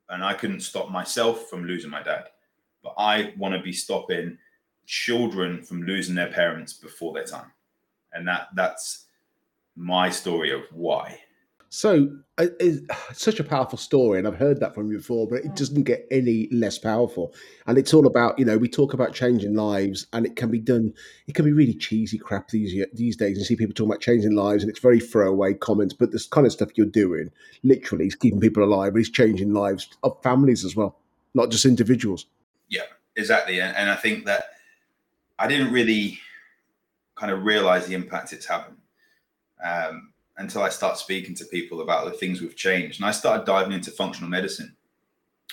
and 0.09 0.23
I 0.23 0.33
couldn't 0.33 0.61
stop 0.61 0.89
myself 0.89 1.49
from 1.49 1.65
losing 1.65 1.89
my 1.89 2.01
dad, 2.01 2.25
but 2.83 2.93
I 2.97 3.33
want 3.37 3.53
to 3.55 3.61
be 3.61 3.73
stopping 3.73 4.37
children 4.85 5.61
from 5.61 5.83
losing 5.83 6.15
their 6.15 6.31
parents 6.31 6.73
before 6.73 7.13
their 7.13 7.23
time, 7.23 7.51
and 8.11 8.27
that 8.27 8.49
that's 8.53 9.05
my 9.75 10.09
story 10.09 10.51
of 10.51 10.61
why. 10.71 11.19
So 11.73 12.07
it's 12.37 12.81
such 13.19 13.39
a 13.39 13.43
powerful 13.43 13.79
story, 13.79 14.19
and 14.19 14.27
I've 14.27 14.37
heard 14.37 14.59
that 14.59 14.75
from 14.75 14.91
you 14.91 14.97
before, 14.97 15.27
but 15.27 15.43
it 15.43 15.55
doesn't 15.55 15.83
get 15.83 16.05
any 16.11 16.47
less 16.51 16.77
powerful. 16.77 17.33
And 17.65 17.79
it's 17.79 17.95
all 17.95 18.05
about, 18.05 18.37
you 18.37 18.45
know, 18.45 18.59
we 18.59 18.69
talk 18.69 18.93
about 18.93 19.15
changing 19.15 19.55
lives, 19.55 20.05
and 20.13 20.23
it 20.23 20.35
can 20.35 20.51
be 20.51 20.59
done. 20.59 20.93
It 21.25 21.33
can 21.33 21.45
be 21.45 21.51
really 21.51 21.73
cheesy 21.73 22.19
crap 22.19 22.49
these 22.49 22.75
these 22.93 23.17
days. 23.17 23.39
You 23.39 23.43
see 23.43 23.55
people 23.55 23.73
talking 23.73 23.89
about 23.89 24.01
changing 24.01 24.33
lives, 24.35 24.61
and 24.61 24.69
it's 24.69 24.79
very 24.79 24.99
throwaway 24.99 25.55
comments. 25.55 25.95
But 25.95 26.11
this 26.11 26.27
kind 26.27 26.45
of 26.45 26.53
stuff 26.53 26.69
you're 26.75 26.85
doing, 26.85 27.31
literally, 27.63 28.05
is 28.05 28.13
keeping 28.13 28.39
people 28.39 28.63
alive. 28.63 28.93
But 28.93 28.99
it's 28.99 29.09
changing 29.09 29.55
lives 29.55 29.89
of 30.03 30.21
families 30.21 30.63
as 30.63 30.75
well, 30.75 30.99
not 31.33 31.49
just 31.49 31.65
individuals. 31.65 32.27
Yeah, 32.69 32.85
exactly. 33.15 33.59
And, 33.59 33.75
and 33.75 33.89
I 33.89 33.95
think 33.95 34.25
that 34.25 34.43
I 35.39 35.47
didn't 35.47 35.73
really 35.73 36.19
kind 37.15 37.31
of 37.31 37.43
realize 37.43 37.87
the 37.87 37.95
impact 37.95 38.31
it's 38.31 38.45
having. 38.45 38.77
Um, 39.65 40.12
until 40.37 40.63
I 40.63 40.69
start 40.69 40.97
speaking 40.97 41.35
to 41.35 41.45
people 41.45 41.81
about 41.81 42.05
the 42.05 42.11
things 42.11 42.41
we've 42.41 42.55
changed. 42.55 42.99
And 42.99 43.07
I 43.07 43.11
started 43.11 43.45
diving 43.45 43.73
into 43.73 43.91
functional 43.91 44.29
medicine 44.29 44.75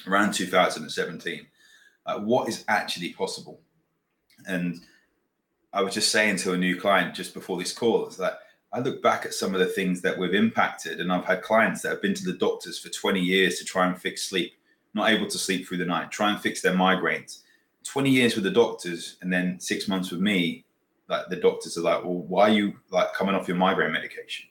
around 0.06 0.32
2017. 0.32 1.46
Uh, 2.06 2.18
what 2.20 2.48
is 2.48 2.64
actually 2.68 3.12
possible? 3.12 3.60
And 4.46 4.80
I 5.72 5.82
was 5.82 5.94
just 5.94 6.10
saying 6.10 6.36
to 6.38 6.52
a 6.52 6.58
new 6.58 6.80
client 6.80 7.14
just 7.14 7.34
before 7.34 7.58
this 7.58 7.72
call, 7.72 8.08
is 8.08 8.16
that 8.16 8.40
I 8.72 8.80
look 8.80 9.02
back 9.02 9.26
at 9.26 9.34
some 9.34 9.52
of 9.54 9.60
the 9.60 9.66
things 9.66 10.00
that 10.02 10.16
we've 10.16 10.34
impacted, 10.34 11.00
and 11.00 11.12
I've 11.12 11.24
had 11.24 11.42
clients 11.42 11.82
that 11.82 11.90
have 11.90 12.02
been 12.02 12.14
to 12.14 12.24
the 12.24 12.38
doctors 12.38 12.78
for 12.78 12.88
20 12.88 13.20
years 13.20 13.58
to 13.58 13.64
try 13.64 13.86
and 13.86 14.00
fix 14.00 14.22
sleep, 14.22 14.52
not 14.94 15.10
able 15.10 15.26
to 15.26 15.38
sleep 15.38 15.66
through 15.66 15.78
the 15.78 15.84
night, 15.84 16.10
try 16.10 16.30
and 16.30 16.40
fix 16.40 16.62
their 16.62 16.74
migraines. 16.74 17.42
20 17.84 18.10
years 18.10 18.34
with 18.34 18.44
the 18.44 18.50
doctors, 18.50 19.16
and 19.22 19.32
then 19.32 19.58
six 19.58 19.88
months 19.88 20.10
with 20.10 20.20
me, 20.20 20.64
like 21.08 21.28
the 21.28 21.36
doctors 21.36 21.76
are 21.76 21.82
like, 21.82 22.04
well, 22.04 22.14
why 22.14 22.42
are 22.48 22.52
you 22.52 22.74
like 22.90 23.12
coming 23.12 23.34
off 23.34 23.48
your 23.48 23.56
migraine 23.56 23.92
medication? 23.92 24.46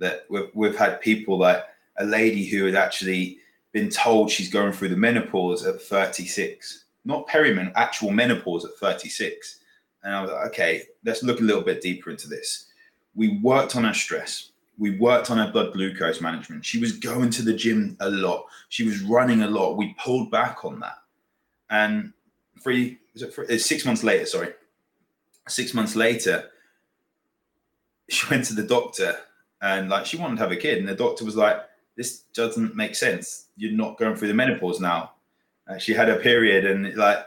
That 0.00 0.24
we've, 0.28 0.50
we've 0.54 0.76
had 0.76 1.00
people 1.00 1.38
like 1.38 1.62
a 1.98 2.04
lady 2.04 2.44
who 2.44 2.64
had 2.64 2.74
actually 2.74 3.38
been 3.72 3.88
told 3.88 4.30
she's 4.30 4.50
going 4.50 4.72
through 4.72 4.88
the 4.88 4.96
menopause 4.96 5.64
at 5.64 5.80
36, 5.80 6.86
not 7.04 7.28
perimenopause, 7.28 7.72
actual 7.76 8.10
menopause 8.10 8.64
at 8.64 8.74
36. 8.74 9.60
And 10.02 10.14
I 10.14 10.22
was 10.22 10.30
like, 10.30 10.46
okay, 10.48 10.82
let's 11.04 11.22
look 11.22 11.40
a 11.40 11.44
little 11.44 11.62
bit 11.62 11.82
deeper 11.82 12.10
into 12.10 12.28
this. 12.28 12.66
We 13.14 13.38
worked 13.42 13.76
on 13.76 13.84
her 13.84 13.94
stress. 13.94 14.50
We 14.78 14.98
worked 14.98 15.30
on 15.30 15.36
her 15.36 15.52
blood 15.52 15.74
glucose 15.74 16.22
management. 16.22 16.64
She 16.64 16.80
was 16.80 16.92
going 16.92 17.30
to 17.30 17.42
the 17.42 17.52
gym 17.52 17.96
a 18.00 18.08
lot. 18.08 18.46
She 18.70 18.84
was 18.84 19.02
running 19.02 19.42
a 19.42 19.50
lot. 19.50 19.76
We 19.76 19.94
pulled 19.98 20.30
back 20.30 20.64
on 20.64 20.80
that. 20.80 20.96
And 21.68 22.12
three, 22.62 22.98
was 23.12 23.22
it 23.22 23.34
three, 23.34 23.58
six 23.58 23.84
months 23.84 24.02
later, 24.02 24.24
sorry, 24.24 24.54
six 25.46 25.74
months 25.74 25.96
later, 25.96 26.50
she 28.08 28.26
went 28.30 28.46
to 28.46 28.54
the 28.54 28.62
doctor 28.62 29.18
and 29.62 29.88
like 29.88 30.06
she 30.06 30.16
wanted 30.16 30.36
to 30.36 30.42
have 30.42 30.52
a 30.52 30.56
kid, 30.56 30.78
and 30.78 30.88
the 30.88 30.94
doctor 30.94 31.24
was 31.24 31.36
like, 31.36 31.60
"This 31.96 32.20
doesn't 32.34 32.74
make 32.74 32.94
sense. 32.94 33.48
You're 33.56 33.72
not 33.72 33.98
going 33.98 34.16
through 34.16 34.28
the 34.28 34.34
menopause 34.34 34.80
now." 34.80 35.12
Uh, 35.68 35.78
she 35.78 35.92
had 35.92 36.08
a 36.08 36.16
period, 36.16 36.64
and 36.64 36.94
like 36.96 37.18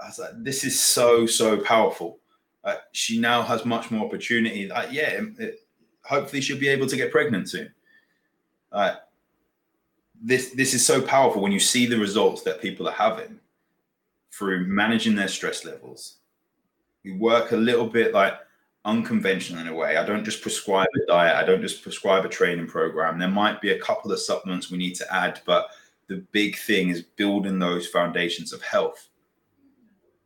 I 0.00 0.06
was 0.06 0.18
like, 0.18 0.32
"This 0.42 0.64
is 0.64 0.78
so 0.78 1.26
so 1.26 1.58
powerful." 1.58 2.18
Uh, 2.64 2.76
she 2.92 3.18
now 3.18 3.42
has 3.42 3.64
much 3.64 3.90
more 3.90 4.04
opportunity. 4.04 4.68
Like, 4.68 4.92
yeah, 4.92 5.20
it, 5.38 5.60
hopefully 6.04 6.42
she'll 6.42 6.58
be 6.58 6.68
able 6.68 6.86
to 6.86 6.96
get 6.96 7.12
pregnant 7.12 7.48
soon. 7.48 7.72
Uh, 8.72 8.96
this 10.20 10.50
this 10.50 10.74
is 10.74 10.84
so 10.84 11.00
powerful 11.00 11.40
when 11.40 11.52
you 11.52 11.60
see 11.60 11.86
the 11.86 11.98
results 11.98 12.42
that 12.42 12.60
people 12.60 12.88
are 12.88 12.92
having 12.92 13.38
through 14.32 14.66
managing 14.66 15.14
their 15.14 15.28
stress 15.28 15.64
levels. 15.64 16.16
We 17.04 17.12
work 17.12 17.52
a 17.52 17.56
little 17.56 17.86
bit 17.86 18.12
like 18.12 18.34
unconventional 18.84 19.60
in 19.60 19.68
a 19.68 19.74
way. 19.74 19.96
I 19.96 20.04
don't 20.04 20.24
just 20.24 20.42
prescribe 20.42 20.88
a 20.96 21.06
diet. 21.06 21.36
I 21.36 21.44
don't 21.44 21.60
just 21.60 21.82
prescribe 21.82 22.24
a 22.24 22.28
training 22.28 22.66
program. 22.66 23.18
There 23.18 23.28
might 23.28 23.60
be 23.60 23.70
a 23.70 23.80
couple 23.80 24.12
of 24.12 24.20
supplements 24.20 24.70
we 24.70 24.78
need 24.78 24.94
to 24.96 25.14
add, 25.14 25.40
but 25.44 25.68
the 26.08 26.24
big 26.32 26.56
thing 26.56 26.88
is 26.88 27.02
building 27.02 27.58
those 27.58 27.86
foundations 27.86 28.52
of 28.52 28.62
health. 28.62 29.08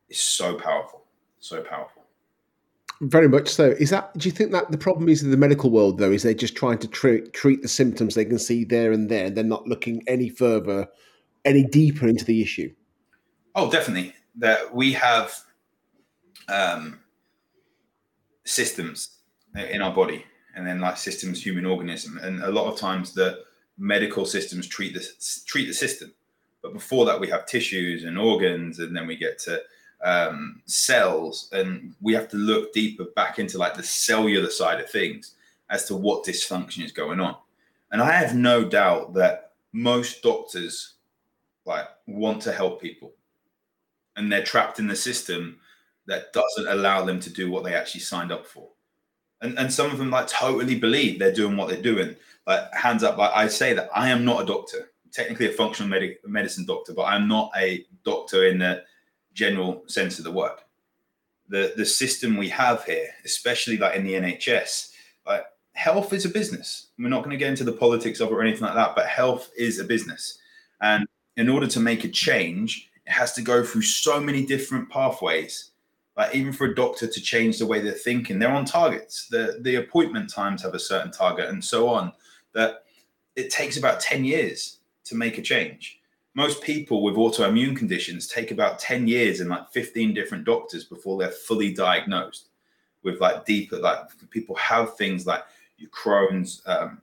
Is 0.09 0.21
so 0.21 0.55
powerful, 0.55 1.05
so 1.41 1.63
powerful. 1.63 2.03
Very 3.01 3.29
much 3.29 3.49
so. 3.49 3.71
Is 3.71 3.91
that? 3.91 4.17
Do 4.17 4.29
you 4.29 4.33
think 4.33 4.53
that 4.53 4.71
the 4.71 4.79
problem 4.79 5.09
is 5.09 5.23
in 5.23 5.31
the 5.31 5.37
medical 5.37 5.71
world 5.71 5.99
though? 5.99 6.13
Is 6.13 6.23
they're 6.23 6.35
just 6.35 6.55
trying 6.55 6.79
to 6.79 6.87
treat 6.87 7.33
treat 7.33 7.63
the 7.63 7.69
symptoms 7.69 8.15
they 8.15 8.25
can 8.25 8.39
see 8.39 8.65
there 8.65 8.93
and 8.93 9.11
there, 9.11 9.27
and 9.27 9.37
they're 9.37 9.43
not 9.43 9.67
looking 9.67 10.03
any 10.07 10.29
further, 10.29 10.87
any 11.45 11.65
deeper 11.65 12.07
into 12.07 12.25
the 12.25 12.41
issue? 12.43 12.73
Oh, 13.57 13.71
definitely. 13.71 14.15
That 14.37 14.73
we 14.75 14.93
have 14.93 15.35
um, 16.49 17.01
systems 18.45 19.19
in 19.55 19.83
our 19.83 19.95
body 19.95 20.25
and 20.55 20.67
then 20.67 20.81
like 20.81 20.97
systems 20.97 21.45
human 21.45 21.67
organism. 21.67 22.19
And 22.19 22.43
a 22.43 22.51
lot 22.51 22.73
of 22.73 22.79
times 22.79 23.13
the 23.13 23.45
medical 23.79 24.25
systems 24.25 24.67
treat 24.67 24.95
the 24.95 25.07
treat 25.47 25.67
the 25.67 25.75
system. 25.75 26.13
But 26.63 26.73
before 26.73 27.05
that 27.07 27.21
we 27.21 27.29
have 27.29 27.47
tissues 27.47 28.05
and 28.05 28.19
organs 28.19 28.79
and 28.79 28.95
then 28.95 29.07
we 29.07 29.17
get 29.17 29.39
to 29.41 29.63
um, 30.05 30.63
cells 30.67 31.49
and 31.53 31.95
we 32.01 32.13
have 32.15 32.29
to 32.29 32.37
look 32.37 32.73
deeper 32.73 33.05
back 33.17 33.39
into 33.39 33.59
like 33.59 33.75
the 33.75 33.83
cellular 33.83 34.51
side 34.51 34.81
of 34.81 34.91
things 34.91 35.35
as 35.71 35.87
to 35.87 35.97
what 35.97 36.25
dysfunction 36.25 36.85
is 36.85 36.93
going 36.93 37.21
on. 37.21 37.37
And 37.91 38.01
i 38.01 38.11
have 38.11 38.35
no 38.35 38.65
doubt 38.65 39.15
that 39.15 39.53
most 39.73 40.23
doctors 40.23 40.95
like 41.65 41.87
want 42.07 42.43
to 42.43 42.53
help 42.53 42.81
people 42.81 43.13
and 44.17 44.31
they're 44.31 44.45
trapped 44.45 44.79
in 44.79 44.87
the 44.87 44.97
system 44.97 45.59
that 46.07 46.33
doesn't 46.33 46.69
allow 46.69 47.05
them 47.05 47.21
to 47.21 47.31
do 47.31 47.51
what 47.51 47.65
they 47.65 47.75
actually 47.75 48.01
signed 48.01 48.33
up 48.33 48.47
for. 48.47 48.69
And, 49.41 49.59
and 49.59 49.73
some 49.73 49.91
of 49.91 49.99
them 49.99 50.11
like 50.11 50.29
totally 50.29 50.77
believe 50.77 51.19
they're 51.19 51.33
doing 51.33 51.57
what 51.57 51.69
they're 51.69 51.83
doing. 51.83 52.17
Like 52.47 52.73
hands 52.75 53.03
up, 53.03 53.19
like 53.19 53.33
I 53.35 53.49
say 53.49 53.73
that 53.75 53.91
I 53.95 54.09
am 54.09 54.25
not 54.25 54.43
a 54.43 54.47
doctor, 54.47 54.91
technically 55.13 55.47
a 55.47 55.53
functional 55.53 55.89
med- 55.89 56.17
medicine 56.25 56.67
doctor, 56.67 56.93
but 56.93 57.05
I'm 57.05 57.29
not 57.29 57.51
a 57.57 57.85
doctor 58.05 58.47
in 58.47 58.59
the 58.59 58.83
general 59.33 59.85
sense 59.87 60.19
of 60.19 60.25
the 60.25 60.33
word. 60.33 60.59
The 61.49 61.75
the 61.77 61.85
system 61.85 62.37
we 62.37 62.49
have 62.49 62.85
here, 62.85 63.09
especially 63.25 63.77
like 63.77 63.97
in 63.97 64.05
the 64.05 64.15
NHS, 64.15 64.91
like 65.27 65.45
health 65.75 66.13
is 66.13 66.25
a 66.25 66.29
business. 66.29 66.89
We're 66.99 67.09
not 67.09 67.21
going 67.21 67.31
to 67.31 67.37
get 67.37 67.51
into 67.51 67.65
the 67.65 67.73
politics 67.73 68.21
of 68.21 68.29
it 68.29 68.33
or 68.33 68.43
anything 68.43 68.63
like 68.63 68.75
that, 68.75 68.95
but 68.95 69.07
health 69.07 69.51
is 69.57 69.79
a 69.79 69.85
business. 69.85 70.39
And 70.81 71.07
in 71.37 71.49
order 71.49 71.67
to 71.69 71.81
make 71.81 72.05
a 72.05 72.09
change, 72.09 72.91
it 73.07 73.13
has 73.13 73.33
to 73.35 73.43
go 73.43 73.65
through 73.65 73.83
so 73.83 74.21
many 74.21 74.45
different 74.47 74.89
pathways 74.91 75.72
like 76.17 76.35
even 76.35 76.53
for 76.53 76.67
a 76.67 76.75
doctor 76.75 77.07
to 77.07 77.21
change 77.21 77.59
the 77.59 77.67
way 77.67 77.81
they're 77.81 77.93
thinking, 77.93 78.39
they're 78.39 78.51
on 78.53 78.65
targets. 78.65 79.29
The 79.29 79.59
the 79.61 79.77
appointment 79.77 80.31
times 80.31 80.63
have 80.63 80.75
a 80.75 80.79
certain 80.79 81.11
target 81.11 81.49
and 81.49 81.65
so 81.65 81.89
on. 81.89 82.13
That 82.53 82.85
it 83.35 83.51
takes 83.51 83.79
about 83.79 84.01
10 84.01 84.25
years 84.25 84.79
to 85.05 85.15
make 85.15 85.39
a 85.39 85.43
change. 85.43 86.01
Most 86.35 86.63
people 86.63 87.03
with 87.03 87.17
autoimmune 87.17 87.77
conditions 87.77 88.27
take 88.27 88.51
about 88.51 88.79
10 88.79 89.07
years 89.07 89.41
and 89.41 89.51
like 89.51 89.71
15 89.71 90.15
different 90.15 90.45
doctors 90.45 90.85
before 90.85 91.19
they're 91.19 91.31
fully 91.31 91.73
diagnosed 91.73 92.49
with 93.03 93.21
like 93.21 93.45
deeper, 93.45 93.79
like 93.79 93.99
people 94.31 94.55
have 94.57 94.97
things 94.97 95.27
like 95.27 95.45
your 95.77 95.91
Crohn's, 95.91 96.63
um, 96.67 97.01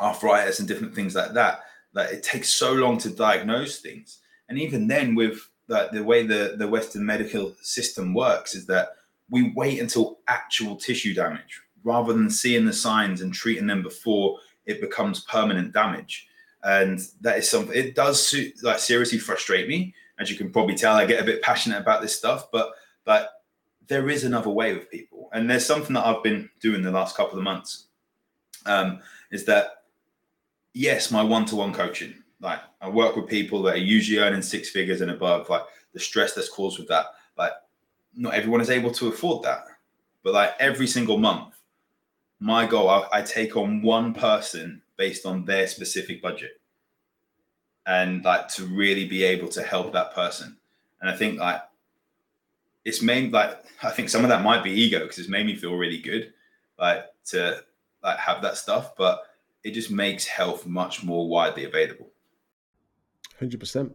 arthritis, 0.00 0.58
and 0.58 0.68
different 0.68 0.94
things 0.94 1.14
like 1.14 1.32
that. 1.34 1.60
That 1.94 2.12
it 2.12 2.22
takes 2.22 2.48
so 2.48 2.72
long 2.72 2.98
to 2.98 3.10
diagnose 3.10 3.80
things. 3.80 4.18
And 4.48 4.58
even 4.58 4.86
then, 4.86 5.14
with 5.14 5.48
that 5.68 5.92
the 5.92 6.02
way 6.02 6.26
the, 6.26 6.54
the 6.58 6.66
Western 6.66 7.04
medical 7.04 7.54
system 7.62 8.14
works 8.14 8.54
is 8.54 8.66
that 8.66 8.96
we 9.30 9.52
wait 9.54 9.80
until 9.80 10.18
actual 10.26 10.76
tissue 10.76 11.14
damage 11.14 11.60
rather 11.84 12.12
than 12.12 12.30
seeing 12.30 12.64
the 12.64 12.72
signs 12.72 13.20
and 13.20 13.32
treating 13.32 13.66
them 13.66 13.82
before 13.82 14.38
it 14.66 14.80
becomes 14.80 15.24
permanent 15.24 15.72
damage. 15.72 16.26
And 16.64 17.00
that 17.20 17.38
is 17.38 17.48
something 17.48 17.76
it 17.76 17.94
does 17.94 18.34
like 18.62 18.78
seriously 18.78 19.18
frustrate 19.18 19.68
me. 19.68 19.94
As 20.18 20.30
you 20.30 20.36
can 20.36 20.50
probably 20.50 20.74
tell, 20.74 20.96
I 20.96 21.06
get 21.06 21.22
a 21.22 21.26
bit 21.26 21.42
passionate 21.42 21.78
about 21.78 22.02
this 22.02 22.16
stuff, 22.16 22.50
but 22.50 22.72
but 23.04 23.30
there 23.86 24.10
is 24.10 24.24
another 24.24 24.50
way 24.50 24.74
with 24.74 24.90
people. 24.90 25.28
And 25.32 25.48
there's 25.48 25.64
something 25.64 25.94
that 25.94 26.04
I've 26.04 26.22
been 26.22 26.50
doing 26.60 26.82
the 26.82 26.90
last 26.90 27.16
couple 27.16 27.38
of 27.38 27.44
months. 27.44 27.86
Um, 28.66 29.00
is 29.30 29.44
that 29.44 29.84
yes, 30.74 31.10
my 31.10 31.22
one-to-one 31.22 31.72
coaching 31.72 32.14
like 32.40 32.60
I 32.80 32.88
work 32.88 33.16
with 33.16 33.28
people 33.28 33.62
that 33.62 33.74
are 33.74 33.78
usually 33.78 34.18
earning 34.18 34.42
six 34.42 34.70
figures 34.70 35.00
and 35.00 35.10
above. 35.10 35.48
Like 35.48 35.62
the 35.92 36.00
stress 36.00 36.34
that's 36.34 36.48
caused 36.48 36.78
with 36.78 36.88
that. 36.88 37.06
Like 37.36 37.52
not 38.14 38.34
everyone 38.34 38.60
is 38.60 38.70
able 38.70 38.92
to 38.92 39.08
afford 39.08 39.42
that. 39.44 39.64
But 40.22 40.34
like 40.34 40.54
every 40.60 40.86
single 40.86 41.18
month, 41.18 41.54
my 42.40 42.66
goal, 42.66 42.88
I, 42.88 43.06
I 43.12 43.22
take 43.22 43.56
on 43.56 43.82
one 43.82 44.14
person 44.14 44.82
based 44.96 45.26
on 45.26 45.44
their 45.44 45.66
specific 45.66 46.22
budget. 46.22 46.60
And 47.86 48.24
like 48.24 48.48
to 48.48 48.66
really 48.66 49.06
be 49.06 49.24
able 49.24 49.48
to 49.48 49.62
help 49.62 49.92
that 49.92 50.14
person. 50.14 50.56
And 51.00 51.08
I 51.10 51.16
think 51.16 51.38
like 51.38 51.62
it's 52.84 53.02
made 53.02 53.32
like 53.32 53.64
I 53.82 53.90
think 53.90 54.08
some 54.08 54.24
of 54.24 54.28
that 54.28 54.42
might 54.42 54.62
be 54.62 54.70
ego 54.70 55.00
because 55.00 55.18
it's 55.18 55.28
made 55.28 55.46
me 55.46 55.56
feel 55.56 55.74
really 55.74 55.98
good, 55.98 56.32
like 56.78 57.06
to 57.26 57.62
like 58.02 58.18
have 58.18 58.42
that 58.42 58.56
stuff. 58.56 58.94
But 58.96 59.22
it 59.64 59.72
just 59.72 59.90
makes 59.90 60.26
health 60.26 60.66
much 60.66 61.02
more 61.02 61.28
widely 61.28 61.64
available. 61.64 62.07
Hundred 63.38 63.60
percent. 63.60 63.94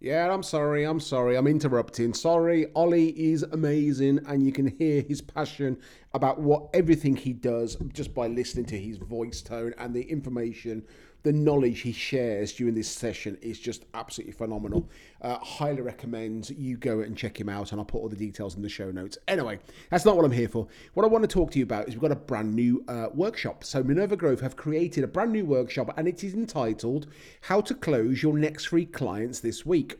Yeah, 0.00 0.32
I'm 0.32 0.42
sorry. 0.42 0.84
I'm 0.84 1.00
sorry. 1.00 1.36
I'm 1.36 1.46
interrupting. 1.46 2.12
Sorry. 2.12 2.66
Ollie 2.74 3.08
is 3.10 3.42
amazing, 3.42 4.20
and 4.26 4.44
you 4.44 4.52
can 4.52 4.66
hear 4.66 5.02
his 5.02 5.22
passion 5.22 5.78
about 6.12 6.40
what 6.40 6.68
everything 6.74 7.16
he 7.16 7.32
does 7.32 7.76
just 7.92 8.14
by 8.14 8.26
listening 8.26 8.66
to 8.66 8.78
his 8.78 8.98
voice 8.98 9.40
tone 9.40 9.74
and 9.78 9.94
the 9.94 10.02
information, 10.02 10.84
the 11.26 11.32
knowledge 11.32 11.80
he 11.80 11.90
shares 11.90 12.52
during 12.52 12.72
this 12.72 12.88
session 12.88 13.36
is 13.42 13.58
just 13.58 13.84
absolutely 13.94 14.32
phenomenal. 14.32 14.88
Uh, 15.20 15.36
highly 15.38 15.82
recommend 15.82 16.50
you 16.50 16.76
go 16.76 17.00
and 17.00 17.16
check 17.16 17.40
him 17.40 17.48
out, 17.48 17.72
and 17.72 17.80
I'll 17.80 17.84
put 17.84 17.98
all 17.98 18.08
the 18.08 18.14
details 18.14 18.54
in 18.54 18.62
the 18.62 18.68
show 18.68 18.92
notes. 18.92 19.18
Anyway, 19.26 19.58
that's 19.90 20.04
not 20.04 20.14
what 20.14 20.24
I'm 20.24 20.30
here 20.30 20.48
for. 20.48 20.68
What 20.94 21.02
I 21.02 21.08
want 21.08 21.24
to 21.24 21.28
talk 21.28 21.50
to 21.50 21.58
you 21.58 21.64
about 21.64 21.88
is 21.88 21.94
we've 21.94 22.00
got 22.00 22.12
a 22.12 22.14
brand 22.14 22.54
new 22.54 22.84
uh, 22.86 23.08
workshop. 23.12 23.64
So 23.64 23.82
Minerva 23.82 24.16
Growth 24.16 24.38
have 24.40 24.54
created 24.54 25.02
a 25.02 25.08
brand 25.08 25.32
new 25.32 25.44
workshop, 25.44 25.92
and 25.96 26.06
it 26.06 26.22
is 26.22 26.32
entitled 26.32 27.08
"How 27.40 27.60
to 27.62 27.74
Close 27.74 28.22
Your 28.22 28.38
Next 28.38 28.68
Three 28.68 28.86
Clients 28.86 29.40
This 29.40 29.66
Week." 29.66 29.98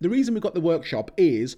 The 0.00 0.08
reason 0.08 0.34
we've 0.34 0.42
got 0.42 0.54
the 0.54 0.60
workshop 0.60 1.12
is 1.16 1.56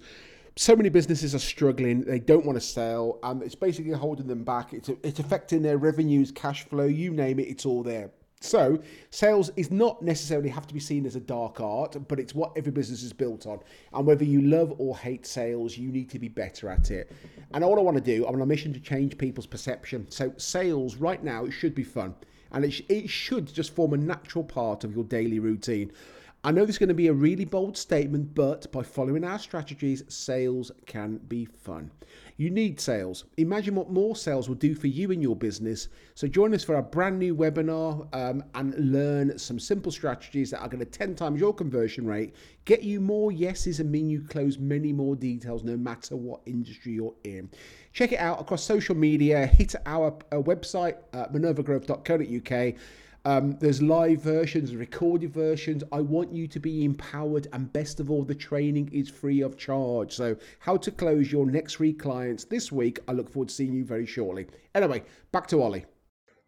so 0.55 0.75
many 0.75 0.89
businesses 0.89 1.33
are 1.33 1.39
struggling. 1.39 2.03
They 2.03 2.19
don't 2.19 2.45
want 2.45 2.57
to 2.57 2.63
sell. 2.63 3.17
Um, 3.23 3.41
it's 3.41 3.55
basically 3.55 3.93
holding 3.93 4.27
them 4.27 4.43
back. 4.43 4.73
It's, 4.73 4.89
it's 5.01 5.19
affecting 5.19 5.63
their 5.63 5.79
revenues, 5.79 6.31
cash 6.31 6.65
flow, 6.65 6.85
you 6.85 7.09
name 7.09 7.39
it, 7.39 7.47
it's 7.47 7.65
all 7.65 7.81
there. 7.81 8.11
So, 8.43 8.81
sales 9.11 9.51
is 9.55 9.69
not 9.69 10.01
necessarily 10.01 10.49
have 10.49 10.65
to 10.65 10.73
be 10.73 10.79
seen 10.79 11.05
as 11.05 11.15
a 11.15 11.19
dark 11.19 11.61
art, 11.61 11.95
but 12.07 12.19
it's 12.19 12.33
what 12.33 12.51
every 12.57 12.71
business 12.71 13.03
is 13.03 13.13
built 13.13 13.45
on. 13.45 13.59
And 13.93 14.07
whether 14.07 14.23
you 14.23 14.41
love 14.41 14.73
or 14.79 14.97
hate 14.97 15.27
sales, 15.27 15.77
you 15.77 15.91
need 15.91 16.09
to 16.09 16.17
be 16.17 16.27
better 16.27 16.67
at 16.67 16.89
it. 16.89 17.11
And 17.53 17.63
all 17.63 17.77
I 17.77 17.83
want 17.83 17.97
to 17.97 18.03
do, 18.03 18.25
I'm 18.25 18.33
on 18.33 18.41
a 18.41 18.45
mission 18.47 18.73
to 18.73 18.79
change 18.79 19.15
people's 19.19 19.45
perception. 19.45 20.09
So, 20.09 20.33
sales 20.37 20.95
right 20.95 21.23
now, 21.23 21.45
it 21.45 21.51
should 21.51 21.75
be 21.75 21.83
fun. 21.83 22.15
And 22.51 22.65
it, 22.65 22.71
sh- 22.71 22.81
it 22.89 23.09
should 23.11 23.45
just 23.53 23.75
form 23.75 23.93
a 23.93 23.97
natural 23.97 24.43
part 24.43 24.83
of 24.83 24.95
your 24.95 25.03
daily 25.03 25.37
routine. 25.37 25.91
I 26.43 26.51
know 26.51 26.65
this 26.65 26.75
is 26.75 26.79
going 26.79 26.89
to 26.89 26.95
be 26.95 27.09
a 27.09 27.13
really 27.13 27.45
bold 27.45 27.77
statement, 27.77 28.33
but 28.33 28.71
by 28.71 28.81
following 28.81 29.23
our 29.23 29.37
strategies, 29.37 30.03
sales 30.07 30.71
can 30.87 31.17
be 31.27 31.45
fun. 31.45 31.91
You 32.41 32.49
need 32.49 32.79
sales. 32.79 33.25
Imagine 33.37 33.75
what 33.75 33.91
more 33.91 34.15
sales 34.15 34.49
will 34.49 34.55
do 34.55 34.73
for 34.73 34.87
you 34.87 35.11
in 35.11 35.21
your 35.21 35.35
business. 35.35 35.89
So, 36.15 36.27
join 36.27 36.55
us 36.55 36.63
for 36.63 36.75
our 36.75 36.81
brand 36.81 37.19
new 37.19 37.35
webinar 37.35 38.07
um, 38.15 38.43
and 38.55 38.73
learn 38.91 39.37
some 39.37 39.59
simple 39.59 39.91
strategies 39.91 40.49
that 40.49 40.59
are 40.61 40.67
going 40.67 40.79
to 40.79 40.85
10 40.87 41.13
times 41.13 41.39
your 41.39 41.53
conversion 41.53 42.07
rate, 42.07 42.33
get 42.65 42.81
you 42.81 42.99
more 42.99 43.31
yeses, 43.31 43.79
and 43.79 43.91
mean 43.91 44.09
you 44.09 44.23
close 44.23 44.57
many 44.57 44.91
more 44.91 45.15
details 45.15 45.63
no 45.63 45.77
matter 45.77 46.15
what 46.15 46.41
industry 46.47 46.93
you're 46.93 47.13
in. 47.25 47.47
Check 47.93 48.11
it 48.11 48.19
out 48.19 48.41
across 48.41 48.63
social 48.63 48.95
media, 48.95 49.45
hit 49.45 49.75
our 49.85 50.07
uh, 50.31 50.37
website, 50.37 50.95
uh, 51.13 51.27
minervagrowth.co.uk 51.27 52.73
um, 53.25 53.57
there's 53.59 53.81
live 53.81 54.21
versions, 54.21 54.75
recorded 54.75 55.33
versions. 55.33 55.83
I 55.91 56.01
want 56.01 56.33
you 56.33 56.47
to 56.47 56.59
be 56.59 56.83
empowered, 56.83 57.47
and 57.53 57.71
best 57.71 57.99
of 57.99 58.09
all, 58.09 58.23
the 58.23 58.33
training 58.33 58.89
is 58.91 59.09
free 59.09 59.41
of 59.41 59.57
charge. 59.57 60.13
So, 60.15 60.35
how 60.59 60.77
to 60.77 60.91
close 60.91 61.31
your 61.31 61.45
next 61.45 61.75
three 61.75 61.93
clients 61.93 62.45
this 62.45 62.71
week. 62.71 62.99
I 63.07 63.11
look 63.11 63.29
forward 63.29 63.49
to 63.49 63.55
seeing 63.55 63.73
you 63.73 63.85
very 63.85 64.05
shortly. 64.07 64.47
Anyway, 64.73 65.03
back 65.31 65.47
to 65.47 65.61
Ollie. 65.61 65.85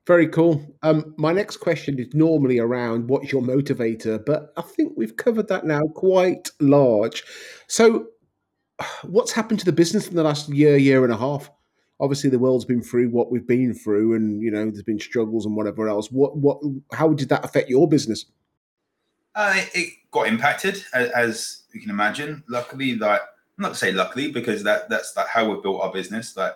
Very 0.08 0.27
cool. 0.27 0.62
Um, 0.82 1.13
my 1.18 1.32
next 1.32 1.58
question 1.58 1.98
is 1.98 2.13
normally 2.13 2.60
around 2.60 3.08
what's 3.08 3.32
your 3.32 3.42
motivator, 3.42 4.24
but 4.25 4.51
I 4.58 4.62
think 4.62 4.94
we've 4.98 5.15
covered 5.15 5.48
that 5.50 5.65
now 5.65 5.82
quite 5.94 6.50
large. 6.60 7.24
So, 7.68 8.08
what's 9.03 9.32
happened 9.32 9.60
to 9.60 9.65
the 9.65 9.72
business 9.72 10.08
in 10.08 10.15
the 10.15 10.24
last 10.24 10.50
year, 10.50 10.75
year 10.75 11.03
and 11.03 11.13
a 11.13 11.18
half? 11.18 11.51
Obviously 12.00 12.30
the 12.30 12.40
world's 12.40 12.66
been 12.66 12.82
through 12.82 13.10
what 13.10 13.32
we've 13.32 13.48
been 13.48 13.74
through 13.74 14.16
and 14.16 14.42
you 14.42 14.52
know 14.52 14.66
there's 14.70 14.84
been 14.84 15.00
struggles 15.00 15.46
and 15.46 15.56
whatever 15.56 15.88
else. 15.88 16.12
What 16.12 16.38
what 16.38 16.60
how 16.92 17.14
did 17.14 17.30
that 17.30 17.46
affect 17.46 17.70
your 17.70 17.88
business? 17.88 18.26
Uh, 19.36 19.62
it 19.74 19.94
got 20.12 20.27
impacted 20.27 20.84
as 20.94 21.64
you 21.74 21.82
can 21.82 21.90
imagine. 21.90 22.44
Luckily 22.48 22.96
like 22.96 23.22
i'm 23.22 23.62
not 23.62 23.70
to 23.70 23.75
say 23.75 23.92
luckily 23.92 24.32
because 24.32 24.64
that 24.64 24.90
that's 24.90 25.16
like 25.16 25.27
how 25.27 25.50
we've 25.50 25.64
built 25.64 25.82
our 25.82 25.92
business. 25.92 26.36
Like 26.36 26.53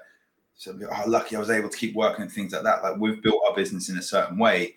so 0.56 0.78
oh, 0.92 1.04
lucky 1.08 1.36
i 1.36 1.40
was 1.40 1.52
able 1.52 1.70
to 1.70 1.78
keep 1.78 1.96
working 1.96 2.24
and 2.24 2.32
things 2.32 2.54
like 2.54 2.64
that. 2.64 2.84
Like 2.84 2.98
we've 2.98 3.22
built 3.22 3.42
our 3.48 3.56
business 3.56 3.90
in 3.90 3.98
a 3.98 4.02
certain 4.02 4.38
way 4.38 4.76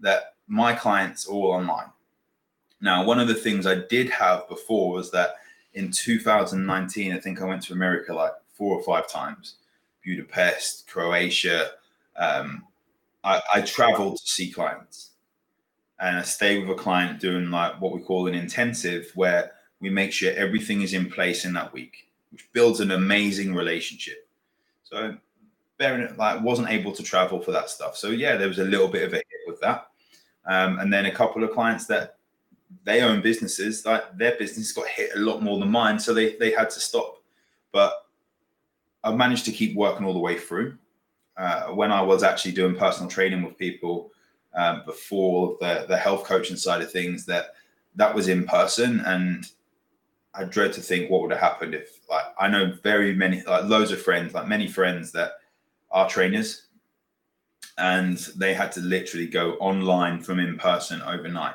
that 0.00 0.34
my 0.46 0.74
clients 0.74 1.26
are 1.26 1.32
all 1.32 1.52
online. 1.52 1.90
Now 2.80 3.04
one 3.04 3.20
of 3.20 3.28
the 3.28 3.34
things 3.34 3.66
i 3.66 3.76
did 3.76 4.10
have 4.10 4.48
before 4.48 4.92
was 4.92 5.10
that 5.12 5.36
in 5.74 5.90
2019 5.90 7.12
i 7.12 7.18
think 7.18 7.40
i 7.40 7.44
went 7.44 7.62
to 7.62 7.72
america 7.72 8.12
like 8.12 8.32
four 8.52 8.76
or 8.76 8.82
five 8.82 9.08
times 9.08 9.54
Budapest, 10.04 10.88
Croatia. 10.88 11.70
Um, 12.16 12.64
I, 13.24 13.40
I 13.54 13.60
traveled 13.62 14.18
to 14.18 14.26
see 14.26 14.50
clients 14.50 15.10
and 16.00 16.16
I 16.16 16.22
stay 16.22 16.58
with 16.58 16.70
a 16.70 16.80
client 16.80 17.20
doing 17.20 17.50
like 17.50 17.80
what 17.80 17.92
we 17.92 18.00
call 18.00 18.26
an 18.26 18.34
intensive 18.34 19.10
where 19.14 19.52
we 19.80 19.90
make 19.90 20.12
sure 20.12 20.32
everything 20.34 20.82
is 20.82 20.94
in 20.94 21.10
place 21.10 21.44
in 21.44 21.52
that 21.54 21.72
week, 21.72 22.08
which 22.30 22.50
builds 22.52 22.80
an 22.80 22.90
amazing 22.90 23.54
relationship. 23.54 24.28
So 24.82 25.16
Baron 25.78 26.14
like 26.16 26.42
wasn't 26.42 26.70
able 26.70 26.92
to 26.92 27.02
travel 27.02 27.40
for 27.40 27.52
that 27.52 27.70
stuff. 27.70 27.96
So 27.96 28.08
yeah, 28.08 28.36
there 28.36 28.48
was 28.48 28.58
a 28.58 28.64
little 28.64 28.88
bit 28.88 29.04
of 29.04 29.12
a 29.12 29.16
hit 29.16 29.26
with 29.46 29.60
that. 29.60 29.88
Um, 30.44 30.80
and 30.80 30.92
then 30.92 31.06
a 31.06 31.14
couple 31.14 31.44
of 31.44 31.52
clients 31.52 31.86
that 31.86 32.16
they 32.84 33.02
own 33.02 33.22
businesses, 33.22 33.86
like 33.86 34.16
their 34.16 34.36
business 34.36 34.72
got 34.72 34.88
hit 34.88 35.10
a 35.14 35.20
lot 35.20 35.42
more 35.42 35.58
than 35.58 35.70
mine. 35.70 35.98
So 35.98 36.12
they 36.12 36.36
they 36.36 36.50
had 36.50 36.70
to 36.70 36.80
stop. 36.80 37.22
But 37.70 38.01
I've 39.04 39.16
managed 39.16 39.44
to 39.46 39.52
keep 39.52 39.76
working 39.76 40.06
all 40.06 40.12
the 40.12 40.18
way 40.18 40.38
through. 40.38 40.78
Uh, 41.36 41.68
when 41.68 41.90
I 41.90 42.02
was 42.02 42.22
actually 42.22 42.52
doing 42.52 42.74
personal 42.74 43.10
training 43.10 43.42
with 43.42 43.56
people 43.56 44.12
um, 44.54 44.82
before 44.84 45.56
the 45.60 45.86
the 45.88 45.96
health 45.96 46.24
coaching 46.24 46.56
side 46.56 46.82
of 46.82 46.92
things, 46.92 47.24
that 47.26 47.54
that 47.96 48.14
was 48.14 48.28
in 48.28 48.46
person, 48.46 49.00
and 49.00 49.46
I 50.34 50.44
dread 50.44 50.72
to 50.74 50.80
think 50.80 51.10
what 51.10 51.22
would 51.22 51.30
have 51.30 51.40
happened 51.40 51.74
if 51.74 52.00
like 52.08 52.24
I 52.38 52.48
know 52.48 52.72
very 52.82 53.14
many 53.14 53.42
like 53.42 53.64
loads 53.64 53.92
of 53.92 54.02
friends, 54.02 54.34
like 54.34 54.46
many 54.46 54.68
friends 54.68 55.10
that 55.12 55.32
are 55.90 56.08
trainers, 56.08 56.66
and 57.78 58.18
they 58.36 58.54
had 58.54 58.72
to 58.72 58.80
literally 58.80 59.26
go 59.26 59.54
online 59.54 60.20
from 60.20 60.38
in 60.38 60.58
person 60.58 61.02
overnight. 61.02 61.54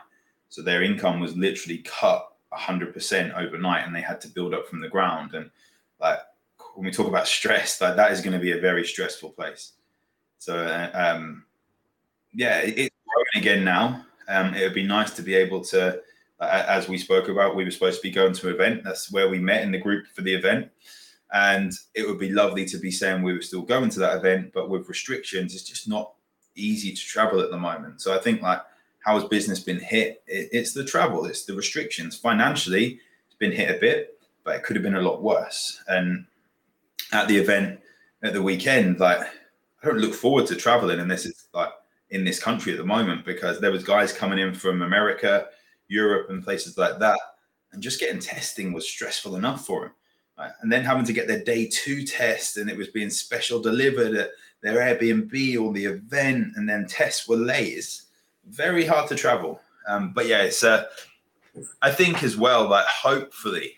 So 0.49 0.61
their 0.61 0.81
income 0.83 1.19
was 1.19 1.35
literally 1.35 1.79
cut 1.79 2.27
hundred 2.51 2.93
percent 2.93 3.33
overnight, 3.33 3.85
and 3.85 3.95
they 3.95 4.01
had 4.01 4.19
to 4.21 4.27
build 4.27 4.53
up 4.53 4.67
from 4.67 4.81
the 4.81 4.89
ground. 4.89 5.33
And 5.33 5.51
like 5.99 6.19
when 6.77 6.85
we 6.85 6.91
talk 6.91 7.07
about 7.07 7.27
stress, 7.27 7.79
that 7.79 7.95
that 7.95 8.11
is 8.11 8.21
going 8.21 8.33
to 8.33 8.39
be 8.39 8.51
a 8.51 8.61
very 8.61 8.85
stressful 8.85 9.31
place. 9.31 9.71
So, 10.37 10.59
uh, 10.59 10.91
um, 10.93 11.43
yeah, 12.31 12.59
it, 12.59 12.77
it's 12.77 12.95
growing 13.07 13.43
again 13.43 13.65
now. 13.65 14.05
Um, 14.27 14.53
it 14.53 14.61
would 14.61 14.75
be 14.75 14.85
nice 14.85 15.09
to 15.15 15.23
be 15.23 15.33
able 15.33 15.63
to, 15.65 15.99
uh, 16.39 16.63
as 16.67 16.87
we 16.87 16.99
spoke 16.99 17.29
about, 17.29 17.55
we 17.55 17.63
were 17.63 17.71
supposed 17.71 17.99
to 17.99 18.07
be 18.07 18.13
going 18.13 18.33
to 18.33 18.49
an 18.49 18.53
event. 18.53 18.83
That's 18.83 19.11
where 19.11 19.27
we 19.27 19.39
met 19.39 19.63
in 19.63 19.71
the 19.71 19.79
group 19.79 20.05
for 20.13 20.21
the 20.21 20.35
event. 20.35 20.69
And 21.33 21.73
it 21.95 22.07
would 22.07 22.19
be 22.19 22.29
lovely 22.29 22.63
to 22.65 22.77
be 22.77 22.91
saying 22.91 23.23
we 23.23 23.33
were 23.33 23.41
still 23.41 23.63
going 23.63 23.89
to 23.89 23.99
that 24.01 24.17
event, 24.17 24.51
but 24.53 24.69
with 24.69 24.87
restrictions, 24.87 25.55
it's 25.55 25.63
just 25.63 25.87
not 25.87 26.13
easy 26.53 26.93
to 26.93 27.01
travel 27.01 27.39
at 27.39 27.49
the 27.49 27.57
moment. 27.57 28.01
So 28.01 28.13
I 28.13 28.19
think 28.19 28.43
like 28.43 28.61
how 28.99 29.19
has 29.19 29.27
business 29.27 29.59
been 29.59 29.79
hit? 29.79 30.21
It, 30.27 30.49
it's 30.51 30.73
the 30.73 30.85
travel, 30.85 31.25
it's 31.25 31.45
the 31.45 31.55
restrictions. 31.55 32.15
Financially, 32.15 32.99
it's 33.25 33.35
been 33.39 33.51
hit 33.51 33.75
a 33.75 33.79
bit, 33.79 34.19
but 34.43 34.57
it 34.57 34.63
could 34.63 34.75
have 34.75 34.83
been 34.83 34.93
a 34.93 35.01
lot 35.01 35.23
worse. 35.23 35.81
And 35.87 36.27
at 37.11 37.27
the 37.27 37.37
event 37.37 37.79
at 38.23 38.33
the 38.33 38.41
weekend, 38.41 38.99
like 38.99 39.19
I 39.21 39.85
don't 39.85 39.99
look 39.99 40.13
forward 40.13 40.47
to 40.47 40.55
traveling, 40.55 40.99
unless 40.99 41.25
it's 41.25 41.47
like 41.53 41.71
in 42.09 42.23
this 42.23 42.39
country 42.39 42.71
at 42.71 42.77
the 42.77 42.85
moment 42.85 43.25
because 43.25 43.59
there 43.59 43.71
was 43.71 43.83
guys 43.83 44.13
coming 44.13 44.39
in 44.39 44.53
from 44.53 44.81
America, 44.81 45.47
Europe, 45.87 46.29
and 46.29 46.43
places 46.43 46.77
like 46.77 46.99
that, 46.99 47.19
and 47.71 47.81
just 47.83 47.99
getting 47.99 48.19
testing 48.19 48.73
was 48.73 48.87
stressful 48.87 49.35
enough 49.35 49.65
for 49.65 49.81
them. 49.81 49.91
Right? 50.37 50.51
And 50.61 50.71
then 50.71 50.83
having 50.83 51.05
to 51.05 51.13
get 51.13 51.27
their 51.27 51.43
day 51.43 51.67
two 51.67 52.05
test, 52.05 52.57
and 52.57 52.69
it 52.69 52.77
was 52.77 52.89
being 52.89 53.09
special 53.09 53.59
delivered 53.59 54.15
at 54.15 54.31
their 54.61 54.77
Airbnb 54.77 55.61
or 55.61 55.73
the 55.73 55.85
event, 55.85 56.53
and 56.55 56.67
then 56.67 56.87
tests 56.87 57.27
were 57.27 57.37
late. 57.37 57.73
It's 57.73 58.07
very 58.47 58.85
hard 58.85 59.07
to 59.09 59.15
travel. 59.15 59.61
Um, 59.87 60.11
but 60.13 60.27
yeah, 60.27 60.43
it's. 60.43 60.63
Uh, 60.63 60.85
I 61.81 61.91
think 61.91 62.23
as 62.23 62.37
well 62.37 62.69
that 62.69 62.85
hopefully, 62.85 63.77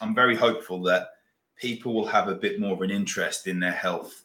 I'm 0.00 0.14
very 0.14 0.34
hopeful 0.34 0.82
that 0.82 1.10
people 1.60 1.94
will 1.94 2.06
have 2.06 2.28
a 2.28 2.34
bit 2.34 2.58
more 2.58 2.72
of 2.72 2.80
an 2.80 2.90
interest 2.90 3.46
in 3.46 3.60
their 3.60 3.72
health 3.72 4.24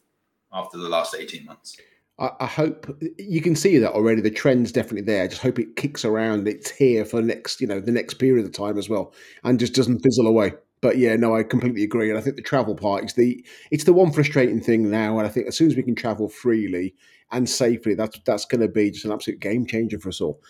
after 0.52 0.78
the 0.78 0.88
last 0.88 1.14
18 1.14 1.44
months. 1.44 1.76
I, 2.18 2.30
I 2.40 2.46
hope 2.46 2.96
you 3.18 3.40
can 3.40 3.54
see 3.54 3.78
that 3.78 3.92
already. 3.92 4.20
The 4.20 4.30
trend's 4.30 4.72
definitely 4.72 5.02
there. 5.02 5.24
I 5.24 5.28
just 5.28 5.42
hope 5.42 5.58
it 5.58 5.76
kicks 5.76 6.04
around. 6.04 6.48
It's 6.48 6.70
here 6.70 7.04
for 7.04 7.20
the 7.20 7.26
next, 7.26 7.60
you 7.60 7.66
know, 7.66 7.80
the 7.80 7.92
next 7.92 8.14
period 8.14 8.46
of 8.46 8.52
time 8.52 8.78
as 8.78 8.88
well, 8.88 9.12
and 9.44 9.60
just 9.60 9.74
doesn't 9.74 10.00
fizzle 10.00 10.26
away. 10.26 10.52
But 10.80 10.98
yeah, 10.98 11.16
no, 11.16 11.34
I 11.34 11.42
completely 11.42 11.84
agree. 11.84 12.10
And 12.10 12.18
I 12.18 12.22
think 12.22 12.36
the 12.36 12.42
travel 12.42 12.74
part 12.74 13.04
is 13.04 13.14
the 13.14 13.44
it's 13.70 13.84
the 13.84 13.92
one 13.92 14.12
frustrating 14.12 14.60
thing 14.60 14.90
now. 14.90 15.18
And 15.18 15.26
I 15.26 15.30
think 15.30 15.46
as 15.46 15.56
soon 15.56 15.68
as 15.68 15.76
we 15.76 15.82
can 15.82 15.94
travel 15.94 16.28
freely 16.28 16.94
and 17.32 17.48
safely, 17.48 17.94
that's 17.94 18.18
that's 18.24 18.44
going 18.44 18.60
to 18.60 18.68
be 18.68 18.90
just 18.90 19.04
an 19.04 19.12
absolute 19.12 19.40
game 19.40 19.66
changer 19.66 19.98
for 19.98 20.10
us 20.10 20.20
all. 20.20 20.40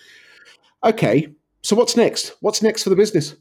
Okay, 0.85 1.29
so 1.63 1.75
what's 1.75 1.97
next? 1.97 2.35
What's 2.41 2.63
next 2.63 2.85
for 2.85 2.91
the 2.91 2.97
business? 2.97 3.35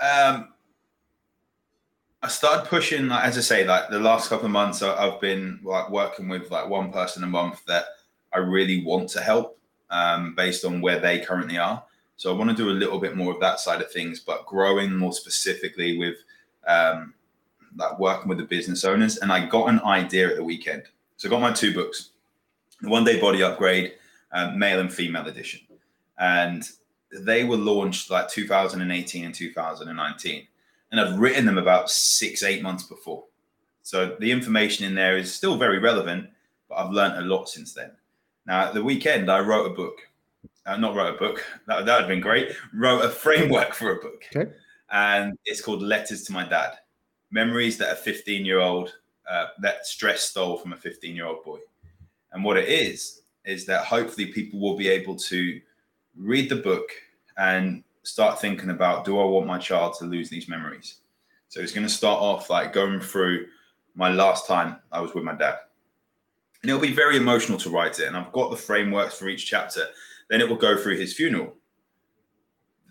Um, 0.00 0.53
I 2.24 2.28
started 2.28 2.70
pushing, 2.70 3.08
like, 3.08 3.22
as 3.22 3.36
I 3.36 3.42
say, 3.42 3.66
like 3.66 3.90
the 3.90 3.98
last 4.00 4.30
couple 4.30 4.46
of 4.46 4.50
months, 4.50 4.80
I've 4.80 5.20
been 5.20 5.60
like 5.62 5.90
working 5.90 6.26
with 6.26 6.50
like 6.50 6.66
one 6.70 6.90
person 6.90 7.22
a 7.22 7.26
month 7.26 7.62
that 7.66 7.84
I 8.32 8.38
really 8.38 8.82
want 8.82 9.10
to 9.10 9.20
help, 9.20 9.58
um, 9.90 10.34
based 10.34 10.64
on 10.64 10.80
where 10.80 10.98
they 10.98 11.18
currently 11.18 11.58
are. 11.58 11.84
So 12.16 12.32
I 12.32 12.38
want 12.38 12.48
to 12.48 12.56
do 12.56 12.70
a 12.70 12.72
little 12.72 12.98
bit 12.98 13.14
more 13.14 13.34
of 13.34 13.40
that 13.40 13.60
side 13.60 13.82
of 13.82 13.92
things, 13.92 14.20
but 14.20 14.46
growing 14.46 14.96
more 14.96 15.12
specifically 15.12 15.98
with 15.98 16.16
um, 16.66 17.12
like 17.76 17.98
working 17.98 18.30
with 18.30 18.38
the 18.38 18.44
business 18.44 18.86
owners. 18.86 19.18
And 19.18 19.30
I 19.30 19.44
got 19.44 19.68
an 19.68 19.80
idea 19.80 20.30
at 20.30 20.36
the 20.36 20.44
weekend. 20.44 20.84
So 21.18 21.28
I 21.28 21.30
got 21.30 21.42
my 21.42 21.52
two 21.52 21.74
books, 21.74 22.12
the 22.80 22.88
One 22.88 23.04
Day 23.04 23.20
Body 23.20 23.42
Upgrade, 23.42 23.96
um, 24.32 24.58
male 24.58 24.80
and 24.80 24.90
female 24.90 25.26
edition, 25.26 25.60
and 26.18 26.66
they 27.12 27.44
were 27.44 27.58
launched 27.58 28.10
like 28.10 28.30
2018 28.30 29.26
and 29.26 29.34
2019, 29.34 30.46
and 30.94 31.00
I've 31.00 31.18
written 31.18 31.44
them 31.44 31.58
about 31.58 31.90
six, 31.90 32.44
eight 32.44 32.62
months 32.62 32.84
before. 32.84 33.24
So 33.82 34.16
the 34.20 34.30
information 34.30 34.86
in 34.86 34.94
there 34.94 35.16
is 35.18 35.34
still 35.34 35.56
very 35.56 35.80
relevant, 35.80 36.28
but 36.68 36.76
I've 36.76 36.92
learned 36.92 37.18
a 37.18 37.22
lot 37.22 37.48
since 37.48 37.72
then. 37.72 37.90
Now, 38.46 38.66
at 38.66 38.74
the 38.74 38.84
weekend, 38.84 39.28
I 39.28 39.40
wrote 39.40 39.66
a 39.66 39.74
book. 39.74 39.96
Uh, 40.64 40.76
not 40.76 40.94
wrote 40.94 41.16
a 41.16 41.18
book. 41.18 41.44
That 41.66 41.78
would 41.78 41.88
have 41.88 42.06
been 42.06 42.20
great. 42.20 42.52
Wrote 42.72 43.04
a 43.04 43.08
framework 43.10 43.74
for 43.74 43.90
a 43.90 44.00
book. 44.00 44.22
Okay. 44.34 44.52
And 44.92 45.36
it's 45.46 45.60
called 45.60 45.82
Letters 45.82 46.22
to 46.24 46.32
My 46.32 46.48
Dad 46.48 46.74
Memories 47.32 47.76
that 47.78 47.90
a 47.90 47.96
15 47.96 48.44
year 48.44 48.60
old, 48.60 48.94
uh, 49.28 49.46
that 49.62 49.86
stress 49.86 50.22
stole 50.22 50.58
from 50.58 50.74
a 50.74 50.76
15 50.76 51.16
year 51.16 51.26
old 51.26 51.42
boy. 51.42 51.58
And 52.30 52.44
what 52.44 52.56
it 52.56 52.68
is, 52.68 53.22
is 53.44 53.66
that 53.66 53.84
hopefully 53.84 54.26
people 54.26 54.60
will 54.60 54.76
be 54.76 54.88
able 54.88 55.16
to 55.16 55.60
read 56.16 56.48
the 56.48 56.56
book 56.56 56.88
and 57.36 57.82
start 58.04 58.40
thinking 58.40 58.70
about 58.70 59.04
do 59.04 59.18
I 59.18 59.24
want 59.24 59.46
my 59.46 59.58
child 59.58 59.94
to 59.98 60.04
lose 60.04 60.30
these 60.30 60.48
memories? 60.48 60.98
So 61.48 61.60
it's 61.60 61.72
going 61.72 61.86
to 61.86 61.92
start 61.92 62.20
off 62.20 62.50
like 62.50 62.72
going 62.72 63.00
through 63.00 63.46
my 63.94 64.10
last 64.10 64.46
time 64.46 64.76
I 64.92 65.00
was 65.00 65.14
with 65.14 65.24
my 65.24 65.34
dad. 65.34 65.56
And 66.62 66.70
it'll 66.70 66.82
be 66.82 66.92
very 66.92 67.16
emotional 67.16 67.58
to 67.58 67.70
write 67.70 67.98
it. 68.00 68.08
And 68.08 68.16
I've 68.16 68.32
got 68.32 68.50
the 68.50 68.56
frameworks 68.56 69.18
for 69.18 69.28
each 69.28 69.46
chapter. 69.46 69.84
Then 70.30 70.40
it 70.40 70.48
will 70.48 70.56
go 70.56 70.76
through 70.76 70.96
his 70.96 71.14
funeral. 71.14 71.54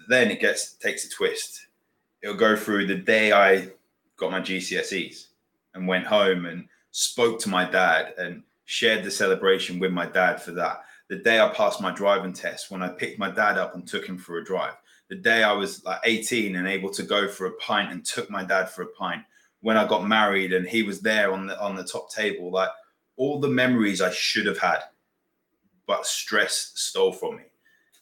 Then 0.07 0.31
it 0.31 0.39
gets 0.39 0.73
takes 0.73 1.05
a 1.05 1.09
twist. 1.09 1.67
It'll 2.21 2.35
go 2.35 2.55
through 2.55 2.87
the 2.87 2.95
day 2.95 3.31
I 3.31 3.69
got 4.17 4.31
my 4.31 4.41
GCSEs 4.41 5.27
and 5.73 5.87
went 5.87 6.05
home 6.05 6.45
and 6.45 6.67
spoke 6.91 7.39
to 7.39 7.49
my 7.49 7.69
dad 7.69 8.13
and 8.17 8.43
shared 8.65 9.03
the 9.03 9.11
celebration 9.11 9.79
with 9.79 9.91
my 9.91 10.05
dad 10.05 10.41
for 10.41 10.51
that. 10.51 10.83
The 11.09 11.17
day 11.17 11.39
I 11.39 11.49
passed 11.49 11.81
my 11.81 11.91
driving 11.91 12.33
test, 12.33 12.71
when 12.71 12.81
I 12.81 12.89
picked 12.89 13.19
my 13.19 13.29
dad 13.29 13.57
up 13.57 13.75
and 13.75 13.85
took 13.85 14.05
him 14.05 14.17
for 14.17 14.37
a 14.37 14.43
drive. 14.43 14.75
The 15.13 15.19
day 15.19 15.43
I 15.43 15.51
was 15.51 15.85
like 15.85 15.99
18 16.05 16.55
and 16.55 16.67
able 16.67 16.89
to 16.89 17.03
go 17.03 17.27
for 17.27 17.45
a 17.45 17.51
pint 17.57 17.91
and 17.91 18.03
took 18.03 18.31
my 18.31 18.43
dad 18.43 18.71
for 18.71 18.81
a 18.81 18.87
pint. 18.87 19.21
When 19.61 19.77
I 19.77 19.87
got 19.87 20.07
married 20.07 20.53
and 20.53 20.65
he 20.65 20.81
was 20.81 21.01
there 21.01 21.31
on 21.31 21.45
the 21.45 21.61
on 21.61 21.75
the 21.75 21.83
top 21.83 22.11
table, 22.11 22.49
like 22.49 22.71
all 23.15 23.39
the 23.39 23.47
memories 23.47 24.01
I 24.01 24.09
should 24.09 24.47
have 24.47 24.57
had, 24.57 24.79
but 25.85 26.07
stress 26.07 26.71
stole 26.73 27.11
from 27.11 27.35
me. 27.35 27.43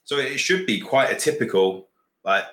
So 0.06 0.19
it 0.19 0.38
should 0.38 0.65
be 0.65 0.80
quite 0.80 1.12
a 1.12 1.19
typical, 1.19 1.89
like 2.24 2.45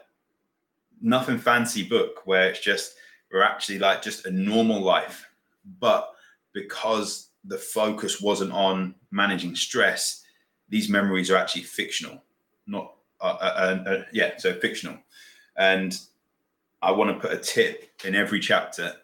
nothing 1.01 1.39
fancy 1.39 1.85
book 1.85 2.27
where 2.27 2.51
it's 2.51 2.59
just 2.59 2.95
we're 3.33 3.45
actually 3.45 3.79
like 3.79 4.03
just 4.03 4.27
a 4.27 4.31
normal 4.33 4.81
life. 4.81 5.25
But 5.79 6.11
because 6.53 7.29
the 7.45 7.59
focus 7.59 8.21
wasn't 8.21 8.51
on 8.51 8.97
managing 9.13 9.55
stress, 9.55 10.25
these 10.69 10.89
memories 10.89 11.31
are 11.31 11.37
actually 11.37 11.63
fictional, 11.63 12.25
not 12.67 12.98
uh, 13.21 13.37
uh, 13.41 13.85
uh, 13.87 14.03
yeah, 14.13 14.37
so 14.37 14.55
fictional. 14.55 14.97
And 15.57 15.99
I 16.83 16.91
want 16.93 17.11
to 17.11 17.21
put 17.21 17.37
a 17.37 17.41
tip 17.41 17.91
in 18.05 18.15
every 18.15 18.41
chapter 18.41 18.95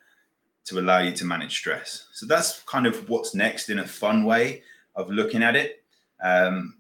to 0.66 0.78
allow 0.78 0.98
you 0.98 1.12
to 1.12 1.24
manage 1.24 1.56
stress. 1.56 2.06
So 2.12 2.26
that's 2.26 2.62
kind 2.62 2.86
of 2.86 3.08
what's 3.08 3.34
next 3.34 3.68
in 3.68 3.80
a 3.80 3.86
fun 3.86 4.24
way 4.24 4.62
of 4.94 5.10
looking 5.10 5.42
at 5.42 5.56
it. 5.56 5.82
Um, 6.22 6.76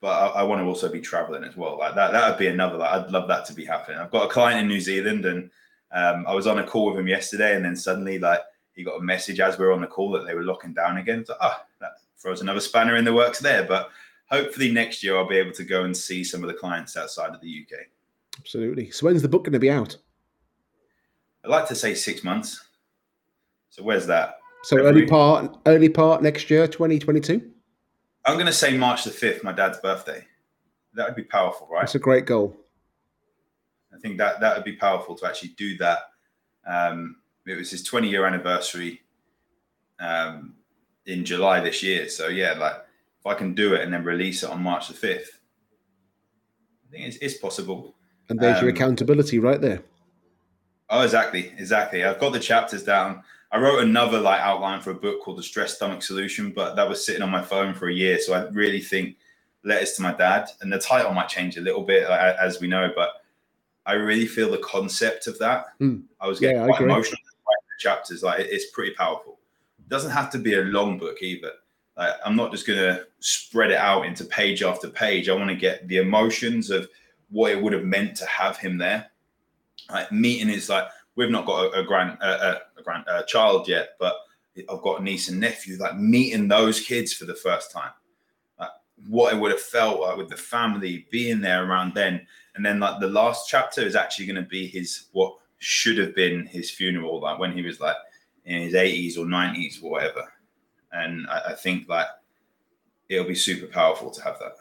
but 0.00 0.08
I, 0.08 0.40
I, 0.40 0.42
want 0.44 0.60
to 0.60 0.66
also 0.66 0.88
be 0.88 1.00
traveling 1.00 1.42
as 1.42 1.56
well. 1.56 1.78
Like 1.78 1.96
that, 1.96 2.12
that 2.12 2.28
would 2.28 2.38
be 2.38 2.46
another. 2.46 2.78
Like, 2.78 2.90
I'd 2.92 3.10
love 3.10 3.26
that 3.28 3.44
to 3.46 3.54
be 3.54 3.64
happening. 3.64 3.98
I've 3.98 4.12
got 4.12 4.26
a 4.26 4.32
client 4.32 4.60
in 4.60 4.68
New 4.68 4.80
Zealand, 4.80 5.24
and 5.24 5.50
um, 5.90 6.24
I 6.28 6.34
was 6.34 6.46
on 6.46 6.60
a 6.60 6.66
call 6.66 6.90
with 6.90 7.00
him 7.00 7.08
yesterday, 7.08 7.56
and 7.56 7.64
then 7.64 7.74
suddenly, 7.74 8.18
like, 8.20 8.40
he 8.74 8.84
got 8.84 9.00
a 9.00 9.02
message 9.02 9.40
as 9.40 9.58
we 9.58 9.64
were 9.64 9.72
on 9.72 9.80
the 9.80 9.88
call 9.88 10.12
that 10.12 10.24
they 10.24 10.34
were 10.34 10.44
locking 10.44 10.72
down 10.72 10.98
again. 10.98 11.24
So, 11.24 11.34
ah, 11.40 11.60
oh, 11.60 11.66
that 11.80 11.92
throws 12.16 12.40
another 12.40 12.60
spanner 12.60 12.94
in 12.94 13.04
the 13.04 13.12
works 13.12 13.40
there. 13.40 13.64
But 13.64 13.90
hopefully 14.30 14.70
next 14.70 15.02
year 15.02 15.16
I'll 15.16 15.28
be 15.28 15.36
able 15.36 15.52
to 15.52 15.64
go 15.64 15.84
and 15.84 15.96
see 15.96 16.24
some 16.24 16.42
of 16.42 16.48
the 16.48 16.54
clients 16.54 16.96
outside 16.96 17.34
of 17.34 17.40
the 17.40 17.66
UK. 17.66 17.80
Absolutely. 18.38 18.90
So 18.90 19.06
when's 19.06 19.22
the 19.22 19.28
book 19.28 19.44
going 19.44 19.52
to 19.52 19.58
be 19.58 19.70
out? 19.70 19.96
I'd 21.44 21.50
like 21.50 21.68
to 21.68 21.74
say 21.74 21.94
six 21.94 22.22
months. 22.22 22.68
So 23.70 23.82
where's 23.82 24.06
that? 24.06 24.38
So 24.64 24.76
February? 24.76 25.02
early 25.02 25.06
part, 25.06 25.56
early 25.66 25.88
part 25.88 26.22
next 26.22 26.50
year, 26.50 26.66
2022. 26.66 27.50
I'm 28.24 28.34
going 28.34 28.46
to 28.46 28.52
say 28.52 28.76
March 28.76 29.04
the 29.04 29.10
5th, 29.10 29.42
my 29.42 29.52
dad's 29.52 29.78
birthday. 29.78 30.24
That 30.94 31.06
would 31.06 31.16
be 31.16 31.22
powerful, 31.22 31.68
right? 31.70 31.82
That's 31.82 31.94
a 31.94 32.00
great 32.00 32.26
goal. 32.26 32.56
I 33.94 33.98
think 33.98 34.18
that 34.18 34.40
that 34.40 34.56
would 34.56 34.64
be 34.64 34.76
powerful 34.76 35.14
to 35.16 35.26
actually 35.26 35.50
do 35.50 35.76
that. 35.78 35.98
Um, 36.66 37.16
it 37.46 37.56
was 37.56 37.70
his 37.70 37.82
20 37.82 38.08
year 38.08 38.26
anniversary 38.26 39.00
um, 39.98 40.54
in 41.06 41.24
July 41.24 41.60
this 41.60 41.82
year. 41.82 42.08
So 42.08 42.28
yeah, 42.28 42.52
like 42.52 42.74
if 43.20 43.26
I 43.26 43.34
can 43.34 43.54
do 43.54 43.74
it 43.74 43.82
and 43.82 43.92
then 43.92 44.04
release 44.04 44.42
it 44.42 44.50
on 44.50 44.62
March 44.62 44.88
the 44.88 44.94
5th, 44.94 45.28
I 46.86 46.90
think 46.90 47.06
it's, 47.06 47.16
it's 47.18 47.38
possible. 47.38 47.94
And 48.28 48.38
there's 48.38 48.58
um, 48.58 48.64
your 48.64 48.74
accountability 48.74 49.38
right 49.38 49.60
there. 49.60 49.82
Oh, 50.90 51.02
exactly, 51.02 51.52
exactly. 51.58 52.04
I've 52.04 52.18
got 52.18 52.32
the 52.32 52.40
chapters 52.40 52.82
down. 52.82 53.22
I 53.50 53.58
wrote 53.58 53.82
another 53.82 54.20
like 54.20 54.40
outline 54.40 54.80
for 54.80 54.90
a 54.90 54.94
book 54.94 55.22
called 55.22 55.38
The 55.38 55.42
Stress 55.42 55.74
Stomach 55.74 56.02
Solution, 56.02 56.50
but 56.50 56.74
that 56.76 56.88
was 56.88 57.04
sitting 57.04 57.22
on 57.22 57.30
my 57.30 57.42
phone 57.42 57.74
for 57.74 57.88
a 57.88 57.94
year. 57.94 58.18
So 58.18 58.34
I 58.34 58.46
really 58.48 58.80
think 58.80 59.16
letters 59.64 59.92
to 59.94 60.02
my 60.02 60.12
dad, 60.12 60.48
and 60.60 60.72
the 60.72 60.78
title 60.78 61.12
might 61.12 61.28
change 61.28 61.56
a 61.56 61.60
little 61.60 61.82
bit 61.82 62.04
as 62.04 62.60
we 62.60 62.68
know, 62.68 62.90
but 62.94 63.10
I 63.86 63.94
really 63.94 64.26
feel 64.26 64.50
the 64.50 64.58
concept 64.58 65.26
of 65.26 65.38
that. 65.38 65.66
Mm. 65.80 66.04
I 66.20 66.28
was 66.28 66.40
getting 66.40 66.58
yeah, 66.58 66.66
quite 66.66 66.82
emotional 66.82 67.18
chapters. 67.78 68.22
Like 68.22 68.40
it's 68.40 68.70
pretty 68.70 68.94
powerful. 68.94 69.38
It 69.78 69.88
doesn't 69.88 70.10
have 70.10 70.30
to 70.32 70.38
be 70.38 70.54
a 70.54 70.62
long 70.62 70.98
book 70.98 71.22
either. 71.22 71.52
Like, 71.98 72.14
I'm 72.24 72.36
not 72.36 72.52
just 72.52 72.66
going 72.66 72.78
to 72.78 73.04
spread 73.18 73.72
it 73.72 73.76
out 73.76 74.06
into 74.06 74.24
page 74.24 74.62
after 74.62 74.88
page. 74.88 75.28
I 75.28 75.34
want 75.34 75.50
to 75.50 75.56
get 75.56 75.86
the 75.88 75.98
emotions 75.98 76.70
of 76.70 76.88
what 77.28 77.50
it 77.50 77.60
would 77.60 77.72
have 77.72 77.84
meant 77.84 78.16
to 78.16 78.26
have 78.26 78.56
him 78.56 78.78
there. 78.78 79.10
Like 79.90 80.12
meeting 80.12 80.48
is 80.48 80.68
like 80.68 80.86
we've 81.16 81.30
not 81.30 81.46
got 81.46 81.74
a, 81.74 81.80
a 81.80 81.84
grand 81.84 82.18
a, 82.20 82.60
a 82.78 82.82
grand 82.82 83.04
child 83.26 83.68
yet, 83.68 83.90
but 83.98 84.14
I've 84.70 84.82
got 84.82 85.00
a 85.00 85.02
niece 85.02 85.28
and 85.28 85.40
nephew. 85.40 85.76
Like 85.78 85.96
meeting 85.98 86.48
those 86.48 86.80
kids 86.80 87.12
for 87.12 87.24
the 87.24 87.34
first 87.34 87.70
time, 87.72 87.92
like 88.58 88.70
what 89.08 89.32
it 89.32 89.40
would 89.40 89.50
have 89.50 89.60
felt 89.60 90.00
like 90.00 90.16
with 90.16 90.28
the 90.28 90.36
family 90.36 91.06
being 91.10 91.40
there 91.40 91.64
around 91.64 91.94
then. 91.94 92.26
And 92.54 92.64
then 92.64 92.80
like 92.80 93.00
the 93.00 93.08
last 93.08 93.48
chapter 93.48 93.80
is 93.80 93.96
actually 93.96 94.26
going 94.26 94.42
to 94.42 94.48
be 94.48 94.66
his 94.66 95.06
what 95.12 95.34
should 95.58 95.98
have 95.98 96.14
been 96.14 96.46
his 96.46 96.70
funeral, 96.70 97.20
like 97.20 97.38
when 97.38 97.52
he 97.52 97.62
was 97.62 97.80
like 97.80 97.96
in 98.44 98.62
his 98.62 98.74
80s 98.74 99.16
or 99.16 99.26
90s 99.26 99.82
or 99.82 99.90
whatever. 99.90 100.32
And 100.92 101.26
I, 101.28 101.50
I 101.50 101.54
think 101.54 101.86
that 101.88 102.22
it'll 103.08 103.26
be 103.26 103.34
super 103.34 103.66
powerful 103.66 104.10
to 104.10 104.22
have 104.22 104.38
that. 104.38 104.56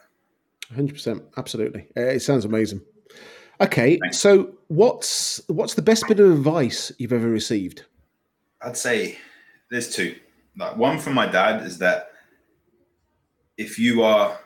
100%. 0.76 1.24
Absolutely. 1.38 1.88
Uh, 1.96 2.02
it 2.02 2.20
sounds 2.22 2.46
amazing. 2.46 2.82
Okay, 3.60 3.98
Thanks. 3.98 4.20
so 4.20 4.54
what's 4.68 5.42
what's 5.48 5.74
the 5.74 5.82
best 5.82 6.08
bit 6.08 6.20
of 6.20 6.32
advice 6.32 6.92
you've 7.00 7.14
ever 7.14 7.28
received? 7.28 7.86
I'd 8.62 8.78
say 8.78 9.18
there's 9.72 9.96
two. 9.96 10.16
Like 10.56 10.78
one 10.78 11.00
from 11.00 11.16
my 11.16 11.26
dad 11.26 11.66
is 11.66 11.80
that 11.80 12.12
if 13.58 13.80
you 13.80 14.04
are 14.04 14.40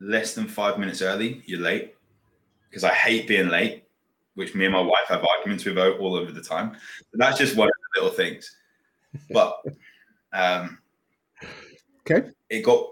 less 0.00 0.34
than 0.34 0.46
five 0.46 0.78
minutes 0.78 1.02
early, 1.02 1.42
you're 1.46 1.60
late. 1.60 1.94
Because 2.70 2.84
I 2.84 2.92
hate 2.92 3.26
being 3.26 3.48
late, 3.48 3.84
which 4.34 4.54
me 4.54 4.66
and 4.66 4.74
my 4.74 4.80
wife 4.80 5.08
have 5.08 5.24
arguments 5.24 5.64
with 5.64 5.78
all 5.78 6.14
over 6.14 6.30
the 6.30 6.42
time. 6.42 6.76
But 7.10 7.18
that's 7.18 7.38
just 7.38 7.56
one 7.56 7.68
of 7.68 7.74
the 7.94 8.00
little 8.00 8.16
things. 8.16 8.54
But 9.30 9.56
um, 10.32 10.78
okay, 12.10 12.30
it 12.48 12.62
got 12.62 12.86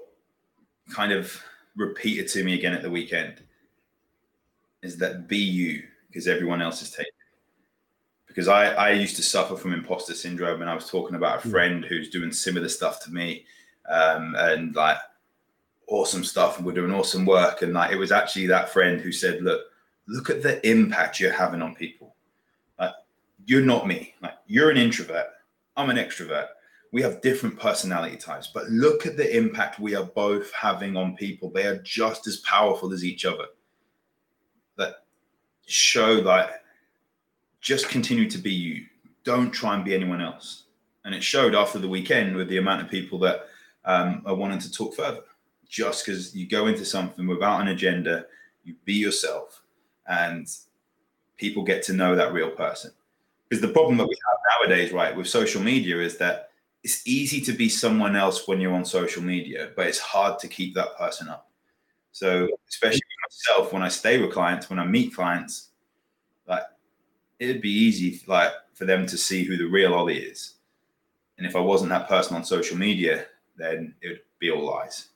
kind 0.91 1.13
of 1.13 1.41
repeated 1.77 2.29
to 2.29 2.45
me 2.45 2.55
again 2.55 2.73
at 2.73 2.83
the 2.83 2.91
weekend 2.91 3.43
is 4.83 4.97
that 4.99 5.27
be 5.27 5.39
you 5.39 5.83
because 6.09 6.29
everyone 6.29 6.63
else 6.63 6.83
is 6.83 6.91
taken. 6.91 7.11
Because 8.27 8.49
I, 8.49 8.67
I 8.75 8.91
used 8.91 9.17
to 9.17 9.23
suffer 9.23 9.57
from 9.57 9.73
imposter 9.73 10.15
syndrome 10.15 10.61
and 10.61 10.71
I 10.71 10.75
was 10.75 10.89
talking 10.89 11.17
about 11.17 11.39
a 11.39 11.43
hmm. 11.43 11.51
friend 11.51 11.85
who's 11.85 12.11
doing 12.11 12.33
similar 12.33 12.69
stuff 12.69 13.03
to 13.05 13.11
me 13.11 13.47
um, 13.89 14.35
and 14.37 14.75
like 14.75 14.99
awesome 15.89 16.25
stuff 16.25 16.57
and 16.57 16.67
we're 16.67 16.73
doing 16.73 16.93
awesome 16.93 17.27
work. 17.27 17.63
And 17.63 17.73
like 17.73 17.93
it 17.93 17.97
was 17.97 18.13
actually 18.13 18.47
that 18.49 18.69
friend 18.71 19.01
who 19.01 19.13
said, 19.13 19.43
Look, 19.43 19.63
look 20.07 20.31
at 20.31 20.43
the 20.43 20.65
impact 20.69 21.19
you're 21.19 21.33
having 21.33 21.63
on 21.63 21.75
people. 21.75 22.15
Like 22.79 22.93
you're 23.47 23.63
not 23.63 23.87
me. 23.87 24.15
Like 24.21 24.35
you're 24.47 24.71
an 24.71 24.77
introvert. 24.77 25.27
I'm 25.77 25.91
an 25.91 25.97
extrovert. 25.97 26.49
We 26.95 27.03
have 27.03 27.21
different 27.23 27.59
personality 27.59 28.17
types, 28.17 28.47
but 28.55 28.71
look 28.71 29.05
at 29.05 29.17
the 29.17 29.37
impact 29.37 29.81
we 29.81 29.97
are 29.97 30.05
both 30.05 30.53
having 30.53 30.97
on 30.97 31.17
people. 31.17 31.51
They 31.51 31.67
are 31.67 31.79
just 31.83 32.29
as 32.29 32.37
powerful 32.37 32.93
as 32.93 33.05
each 33.05 33.25
other 33.25 33.47
That 34.77 35.03
show 35.67 36.21
that 36.21 36.63
just 37.61 37.89
continue 37.89 38.31
to 38.31 38.39
be 38.39 38.53
you. 38.53 38.87
Don't 39.25 39.51
try 39.51 39.75
and 39.75 39.85
be 39.85 39.93
anyone 39.93 40.21
else. 40.21 40.67
And 41.05 41.17
it 41.17 41.25
showed 41.25 41.57
after 41.57 41.81
the 41.81 41.89
weekend 41.89 42.37
with 42.37 42.49
the 42.49 42.59
amount 42.59 42.83
of 42.83 42.89
people 42.89 43.19
that 43.19 43.49
um, 43.85 44.23
are 44.25 44.37
wanting 44.37 44.61
to 44.61 44.71
talk 44.71 44.95
further. 44.95 45.25
Just 45.69 46.07
because 46.07 46.33
you 46.33 46.47
go 46.47 46.69
into 46.69 46.85
something 46.85 47.27
without 47.27 47.61
an 47.61 47.69
agenda, 47.69 48.27
you 48.63 48.77
be 48.85 48.95
yourself, 48.95 49.63
and 50.07 50.47
people 51.39 51.65
get 51.65 51.83
to 51.87 51.93
know 51.93 52.15
that 52.15 52.33
real 52.33 52.51
person. 52.51 52.93
Because 53.49 53.61
the 53.61 53.73
problem 53.73 53.97
that 53.97 54.07
we 54.07 54.15
have 54.15 54.71
nowadays, 54.71 54.93
right, 54.93 55.17
with 55.17 55.27
social 55.27 55.61
media 55.61 56.01
is 56.01 56.19
that 56.19 56.51
it's 56.85 57.07
easy 57.07 57.41
to 57.41 57.53
be 57.53 57.69
someone 57.71 58.15
else 58.15 58.47
when 58.47 58.61
you're 58.61 58.75
on 58.75 58.85
social 58.85 59.23
media, 59.23 59.71
but 59.75 59.87
it's 59.87 59.99
hard 59.99 60.39
to 60.41 60.49
keep 60.49 60.75
that 60.75 60.97
person 60.99 61.29
up. 61.29 61.51
So, 62.13 62.47
especially 62.69 63.01
myself, 63.27 63.73
when 63.73 63.83
I 63.83 63.89
stay 63.89 64.21
with 64.21 64.33
clients, 64.33 64.69
when 64.69 64.79
I 64.79 64.85
meet 64.85 65.15
clients, 65.15 65.71
like 66.47 66.63
it'd 67.39 67.63
be 67.63 67.71
easy, 67.71 68.23
like 68.27 68.53
for 68.75 68.85
them 68.85 69.07
to 69.07 69.17
see 69.17 69.45
who 69.45 69.57
the 69.57 69.65
real 69.65 69.95
Ollie 69.95 70.19
is. 70.19 70.55
And 71.39 71.47
if 71.47 71.57
I 71.57 71.61
wasn't 71.61 71.91
that 71.91 72.07
person 72.07 72.37
on 72.37 72.45
social 72.45 72.77
media, 72.77 73.27
then 73.57 73.95
it 74.03 74.09
would 74.09 74.21
be 74.39 74.51
all 74.51 74.67
lies. 74.67 75.09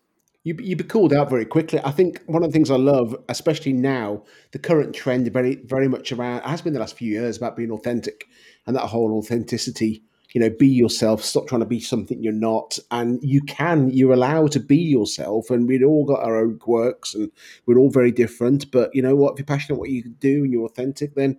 You 0.44 0.56
you 0.60 0.74
be 0.74 0.84
called 0.84 1.12
out 1.12 1.28
very 1.28 1.44
quickly. 1.44 1.80
I 1.84 1.90
think 1.90 2.22
one 2.26 2.42
of 2.42 2.50
the 2.50 2.52
things 2.54 2.70
I 2.70 2.76
love, 2.76 3.14
especially 3.28 3.74
now, 3.74 4.24
the 4.52 4.58
current 4.58 4.94
trend 4.94 5.30
very 5.32 5.56
very 5.56 5.88
much 5.88 6.12
around 6.12 6.42
has 6.42 6.62
been 6.62 6.72
the 6.72 6.80
last 6.80 6.96
few 6.96 7.12
years 7.12 7.36
about 7.36 7.56
being 7.56 7.70
authentic 7.70 8.26
and 8.66 8.74
that 8.74 8.86
whole 8.86 9.18
authenticity. 9.18 10.04
You 10.32 10.42
know, 10.42 10.50
be 10.50 10.68
yourself. 10.68 11.24
Stop 11.24 11.46
trying 11.46 11.60
to 11.60 11.66
be 11.66 11.80
something 11.80 12.22
you're 12.22 12.32
not. 12.32 12.78
And 12.90 13.18
you 13.22 13.40
can. 13.42 13.90
You're 13.90 14.12
allowed 14.12 14.52
to 14.52 14.60
be 14.60 14.76
yourself. 14.76 15.50
And 15.50 15.66
we've 15.66 15.84
all 15.84 16.04
got 16.04 16.22
our 16.22 16.36
own 16.36 16.58
quirks, 16.58 17.14
and 17.14 17.30
we're 17.66 17.78
all 17.78 17.90
very 17.90 18.12
different. 18.12 18.70
But 18.70 18.94
you 18.94 19.02
know 19.02 19.16
what? 19.16 19.32
If 19.32 19.38
you're 19.38 19.46
passionate 19.46 19.78
what 19.78 19.90
you 19.90 20.02
can 20.02 20.12
do 20.20 20.44
and 20.44 20.52
you're 20.52 20.66
authentic, 20.66 21.14
then 21.14 21.38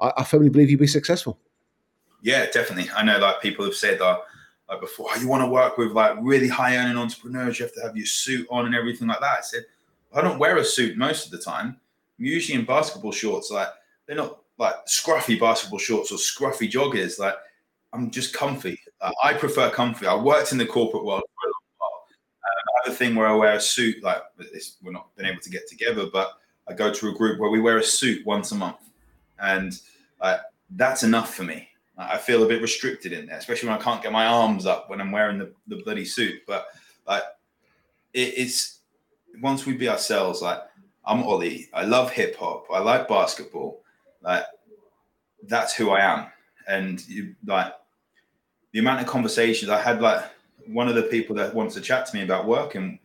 I, 0.00 0.12
I 0.18 0.24
firmly 0.24 0.50
believe 0.50 0.70
you'll 0.70 0.80
be 0.80 0.86
successful. 0.86 1.38
Yeah, 2.22 2.46
definitely. 2.46 2.90
I 2.96 3.02
know 3.02 3.18
like 3.18 3.40
people 3.40 3.64
have 3.64 3.74
said 3.74 3.98
that 4.00 4.04
uh, 4.04 4.20
like 4.68 4.80
before, 4.80 5.06
oh, 5.10 5.20
you 5.20 5.28
want 5.28 5.42
to 5.42 5.48
work 5.48 5.78
with 5.78 5.92
like 5.92 6.16
really 6.20 6.48
high 6.48 6.76
earning 6.76 6.96
entrepreneurs, 6.96 7.58
you 7.58 7.64
have 7.64 7.74
to 7.74 7.80
have 7.80 7.96
your 7.96 8.06
suit 8.06 8.46
on 8.50 8.66
and 8.66 8.74
everything 8.74 9.08
like 9.08 9.20
that. 9.20 9.38
I 9.38 9.40
said, 9.40 9.64
I 10.12 10.20
don't 10.20 10.38
wear 10.38 10.56
a 10.56 10.64
suit 10.64 10.96
most 10.96 11.26
of 11.26 11.30
the 11.32 11.38
time. 11.38 11.76
I'm 12.18 12.24
usually 12.24 12.58
in 12.58 12.64
basketball 12.64 13.12
shorts, 13.12 13.50
like 13.50 13.68
they're 14.06 14.16
not 14.16 14.40
like 14.58 14.74
scruffy 14.86 15.38
basketball 15.38 15.78
shorts 15.78 16.10
or 16.10 16.16
scruffy 16.16 16.70
joggers. 16.70 17.18
Like 17.18 17.34
I'm 17.92 18.10
just 18.10 18.34
comfy. 18.34 18.80
I 19.22 19.32
prefer 19.34 19.70
comfy. 19.70 20.06
I 20.06 20.14
worked 20.14 20.52
in 20.52 20.58
the 20.58 20.66
corporate 20.66 21.04
world 21.04 21.22
for 21.22 21.48
a 21.48 21.52
long 21.52 21.62
while. 21.78 22.06
Um, 22.44 22.64
I 22.68 22.88
have 22.88 22.94
a 22.94 22.96
thing 22.96 23.14
where 23.14 23.26
I 23.26 23.34
wear 23.34 23.54
a 23.54 23.60
suit. 23.60 24.02
Like 24.02 24.22
we're 24.82 24.92
not 24.92 25.14
been 25.16 25.26
able 25.26 25.40
to 25.40 25.50
get 25.50 25.68
together, 25.68 26.06
but 26.12 26.38
I 26.68 26.74
go 26.74 26.92
to 26.92 27.08
a 27.08 27.12
group 27.12 27.40
where 27.40 27.50
we 27.50 27.60
wear 27.60 27.78
a 27.78 27.82
suit 27.82 28.26
once 28.26 28.52
a 28.52 28.54
month, 28.54 28.90
and 29.38 29.80
uh, 30.20 30.38
that's 30.70 31.02
enough 31.02 31.34
for 31.34 31.44
me. 31.44 31.68
I 31.96 32.16
feel 32.16 32.44
a 32.44 32.48
bit 32.48 32.62
restricted 32.62 33.12
in 33.12 33.26
there, 33.26 33.38
especially 33.38 33.68
when 33.68 33.78
I 33.78 33.82
can't 33.82 34.02
get 34.02 34.12
my 34.12 34.26
arms 34.26 34.66
up 34.66 34.88
when 34.88 35.00
I'm 35.00 35.10
wearing 35.10 35.38
the, 35.38 35.52
the 35.66 35.82
bloody 35.82 36.04
suit. 36.04 36.42
But 36.46 36.68
like, 37.08 37.24
it, 38.12 38.34
it's 38.36 38.80
once 39.40 39.66
we 39.66 39.76
be 39.76 39.88
ourselves. 39.88 40.40
Like, 40.40 40.60
I'm 41.04 41.24
Ollie. 41.24 41.68
I 41.74 41.84
love 41.84 42.12
hip 42.12 42.36
hop. 42.36 42.66
I 42.72 42.78
like 42.78 43.08
basketball. 43.08 43.80
Like, 44.22 44.44
that's 45.42 45.74
who 45.74 45.90
I 45.90 46.00
am. 46.00 46.26
And 46.68 47.06
you, 47.08 47.34
like, 47.46 47.72
the 48.72 48.78
amount 48.78 49.00
of 49.00 49.06
conversations 49.06 49.70
I 49.70 49.80
had, 49.80 50.00
like, 50.00 50.24
one 50.66 50.88
of 50.88 50.94
the 50.94 51.02
people 51.02 51.34
that 51.36 51.54
wants 51.54 51.74
to 51.74 51.80
chat 51.80 52.06
to 52.06 52.16
me 52.16 52.22
about 52.22 52.46
work, 52.46 52.74
and 52.74 52.98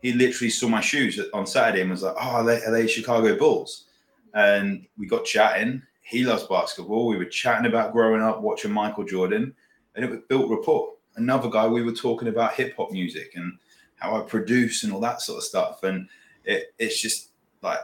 he 0.00 0.12
literally 0.12 0.50
saw 0.50 0.68
my 0.68 0.80
shoes 0.80 1.20
on 1.34 1.46
Saturday 1.46 1.82
and 1.82 1.90
was 1.90 2.02
like, 2.02 2.16
"Oh, 2.18 2.30
are 2.36 2.44
they, 2.44 2.62
are 2.64 2.72
they 2.72 2.86
Chicago 2.86 3.36
Bulls?" 3.36 3.84
And 4.32 4.86
we 4.96 5.06
got 5.06 5.26
chatting, 5.26 5.82
he 6.10 6.24
loves 6.24 6.42
basketball. 6.44 7.06
We 7.06 7.16
were 7.16 7.24
chatting 7.24 7.66
about 7.66 7.92
growing 7.92 8.20
up, 8.20 8.40
watching 8.40 8.72
Michael 8.72 9.04
Jordan, 9.04 9.54
and 9.94 10.04
it 10.04 10.10
was 10.10 10.18
built 10.28 10.50
rapport. 10.50 10.94
Another 11.14 11.48
guy, 11.48 11.68
we 11.68 11.84
were 11.84 11.92
talking 11.92 12.26
about 12.26 12.54
hip 12.54 12.74
hop 12.76 12.90
music 12.90 13.32
and 13.36 13.56
how 13.94 14.16
I 14.16 14.22
produce 14.22 14.82
and 14.82 14.92
all 14.92 14.98
that 15.00 15.20
sort 15.20 15.38
of 15.38 15.44
stuff. 15.44 15.84
And 15.84 16.08
it, 16.44 16.74
it's 16.80 17.00
just 17.00 17.30
like 17.62 17.78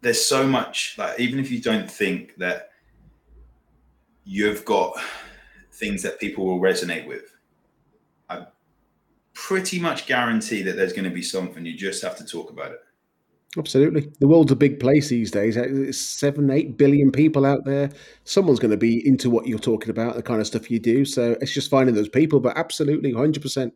there's 0.00 0.20
so 0.20 0.44
much 0.44 0.96
like 0.98 1.20
even 1.20 1.38
if 1.38 1.52
you 1.52 1.60
don't 1.60 1.88
think 1.88 2.34
that 2.36 2.70
you've 4.26 4.64
got 4.64 4.92
things 5.72 6.02
that 6.02 6.20
people 6.20 6.44
will 6.44 6.60
resonate 6.60 7.06
with, 7.06 7.32
I 8.28 8.46
pretty 9.32 9.78
much 9.78 10.06
guarantee 10.06 10.62
that 10.62 10.76
there's 10.76 10.92
going 10.92 11.08
to 11.08 11.14
be 11.14 11.22
something. 11.22 11.64
You 11.64 11.76
just 11.76 12.02
have 12.02 12.16
to 12.18 12.24
talk 12.24 12.50
about 12.50 12.72
it. 12.72 12.80
Absolutely. 13.56 14.10
The 14.20 14.26
world's 14.26 14.52
a 14.52 14.56
big 14.56 14.80
place 14.80 15.08
these 15.08 15.30
days. 15.30 15.56
Uh, 15.56 15.64
it's 15.66 15.98
seven, 15.98 16.50
eight 16.50 16.76
billion 16.76 17.10
people 17.10 17.46
out 17.46 17.64
there. 17.64 17.90
Someone's 18.24 18.58
going 18.58 18.72
to 18.72 18.76
be 18.76 19.06
into 19.06 19.30
what 19.30 19.46
you're 19.46 19.58
talking 19.58 19.88
about, 19.88 20.16
the 20.16 20.22
kind 20.22 20.40
of 20.40 20.46
stuff 20.46 20.70
you 20.70 20.78
do. 20.78 21.04
So 21.04 21.36
it's 21.40 21.54
just 21.54 21.70
finding 21.70 21.94
those 21.94 22.08
people, 22.08 22.40
but 22.40 22.58
absolutely, 22.58 23.12
100%. 23.12 23.70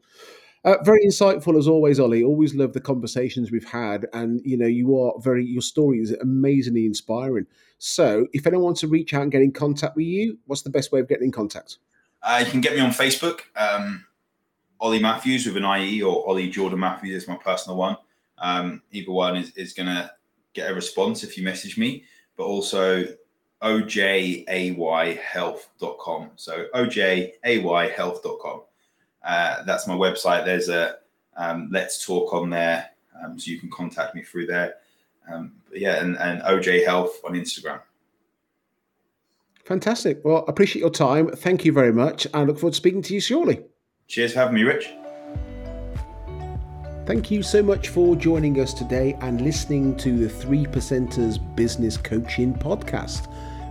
Uh, 0.62 0.76
very 0.84 1.00
insightful 1.06 1.58
as 1.58 1.66
always, 1.66 1.98
Ollie. 1.98 2.22
Always 2.22 2.54
love 2.54 2.74
the 2.74 2.80
conversations 2.80 3.50
we've 3.50 3.68
had, 3.68 4.06
and 4.12 4.42
you 4.44 4.58
know 4.58 4.66
you 4.66 4.98
are 4.98 5.14
very. 5.20 5.46
Your 5.46 5.62
story 5.62 6.00
is 6.00 6.12
amazingly 6.12 6.84
inspiring. 6.84 7.46
So, 7.78 8.26
if 8.34 8.46
anyone 8.46 8.64
wants 8.64 8.80
to 8.80 8.88
reach 8.88 9.14
out 9.14 9.22
and 9.22 9.32
get 9.32 9.40
in 9.40 9.52
contact 9.52 9.96
with 9.96 10.04
you, 10.04 10.38
what's 10.46 10.60
the 10.60 10.68
best 10.68 10.92
way 10.92 11.00
of 11.00 11.08
getting 11.08 11.24
in 11.26 11.32
contact? 11.32 11.78
Uh, 12.22 12.42
you 12.44 12.50
can 12.50 12.60
get 12.60 12.74
me 12.74 12.80
on 12.80 12.90
Facebook, 12.90 13.40
um, 13.56 14.04
Ollie 14.80 15.00
Matthews 15.00 15.46
with 15.46 15.56
an 15.56 15.64
IE, 15.64 16.02
or 16.02 16.28
Ollie 16.28 16.50
Jordan 16.50 16.80
Matthews 16.80 17.22
is 17.22 17.28
my 17.28 17.36
personal 17.36 17.78
one. 17.78 17.96
Um, 18.36 18.82
either 18.90 19.12
one 19.12 19.36
is, 19.36 19.56
is 19.56 19.72
going 19.72 19.86
to 19.86 20.10
get 20.52 20.70
a 20.70 20.74
response 20.74 21.24
if 21.24 21.38
you 21.38 21.44
message 21.44 21.78
me, 21.78 22.04
but 22.36 22.44
also 22.44 23.06
ojayhealth.com. 23.62 26.30
So 26.36 26.66
ojayhealth.com. 26.74 28.60
Uh, 29.22 29.62
that's 29.64 29.86
my 29.86 29.94
website. 29.94 30.44
There's 30.44 30.68
a 30.68 30.96
um, 31.36 31.68
Let's 31.70 32.04
Talk 32.04 32.32
on 32.32 32.50
there, 32.50 32.90
um, 33.22 33.38
so 33.38 33.50
you 33.50 33.58
can 33.58 33.70
contact 33.70 34.14
me 34.14 34.22
through 34.22 34.46
there. 34.46 34.76
Um, 35.30 35.52
yeah, 35.72 36.02
and, 36.02 36.18
and 36.18 36.42
OJ 36.42 36.84
Health 36.84 37.20
on 37.24 37.32
Instagram. 37.32 37.80
Fantastic. 39.64 40.24
Well, 40.24 40.44
I 40.48 40.50
appreciate 40.50 40.80
your 40.80 40.90
time. 40.90 41.30
Thank 41.30 41.64
you 41.64 41.72
very 41.72 41.92
much. 41.92 42.26
I 42.34 42.42
look 42.42 42.58
forward 42.58 42.72
to 42.72 42.76
speaking 42.76 43.02
to 43.02 43.14
you 43.14 43.20
shortly. 43.20 43.62
Cheers 44.08 44.32
for 44.32 44.40
having 44.40 44.54
me, 44.54 44.64
Rich. 44.64 44.90
Thank 47.06 47.30
you 47.30 47.42
so 47.42 47.62
much 47.62 47.88
for 47.88 48.14
joining 48.16 48.60
us 48.60 48.72
today 48.72 49.16
and 49.20 49.40
listening 49.40 49.96
to 49.98 50.16
the 50.16 50.28
Three 50.28 50.64
Percenters 50.64 51.38
Business 51.56 51.96
Coaching 51.96 52.54
Podcast. 52.54 53.26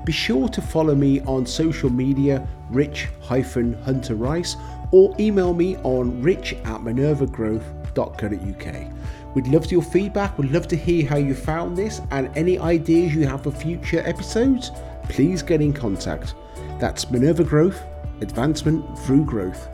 Be 0.05 0.12
sure 0.12 0.49
to 0.49 0.62
follow 0.62 0.95
me 0.95 1.21
on 1.21 1.45
social 1.45 1.89
media, 1.89 2.47
rich 2.69 3.07
hunter 3.21 4.15
rice, 4.15 4.55
or 4.91 5.15
email 5.19 5.54
me 5.54 5.78
on 5.78 6.21
rich 6.21 6.54
at 6.54 6.82
minervagrowth.co.uk. 6.82 9.36
We'd 9.36 9.47
love 9.47 9.71
your 9.71 9.84
feedback, 9.84 10.38
we'd 10.38 10.52
love 10.52 10.67
to 10.69 10.75
hear 10.75 11.08
how 11.08 11.17
you 11.17 11.36
found 11.36 11.78
this, 11.78 12.02
and 12.12 12.36
any 12.36 12.58
ideas 12.58 13.13
you 13.13 13.28
have 13.28 13.43
for 13.43 13.52
future 13.52 14.02
episodes, 14.06 14.71
please 15.04 15.43
get 15.43 15.62
in 15.62 15.73
contact. 15.73 16.34
That's 16.80 17.12
Minerva 17.12 17.43
Growth, 17.43 17.84
advancement 18.21 18.97
through 18.99 19.25
growth. 19.25 19.69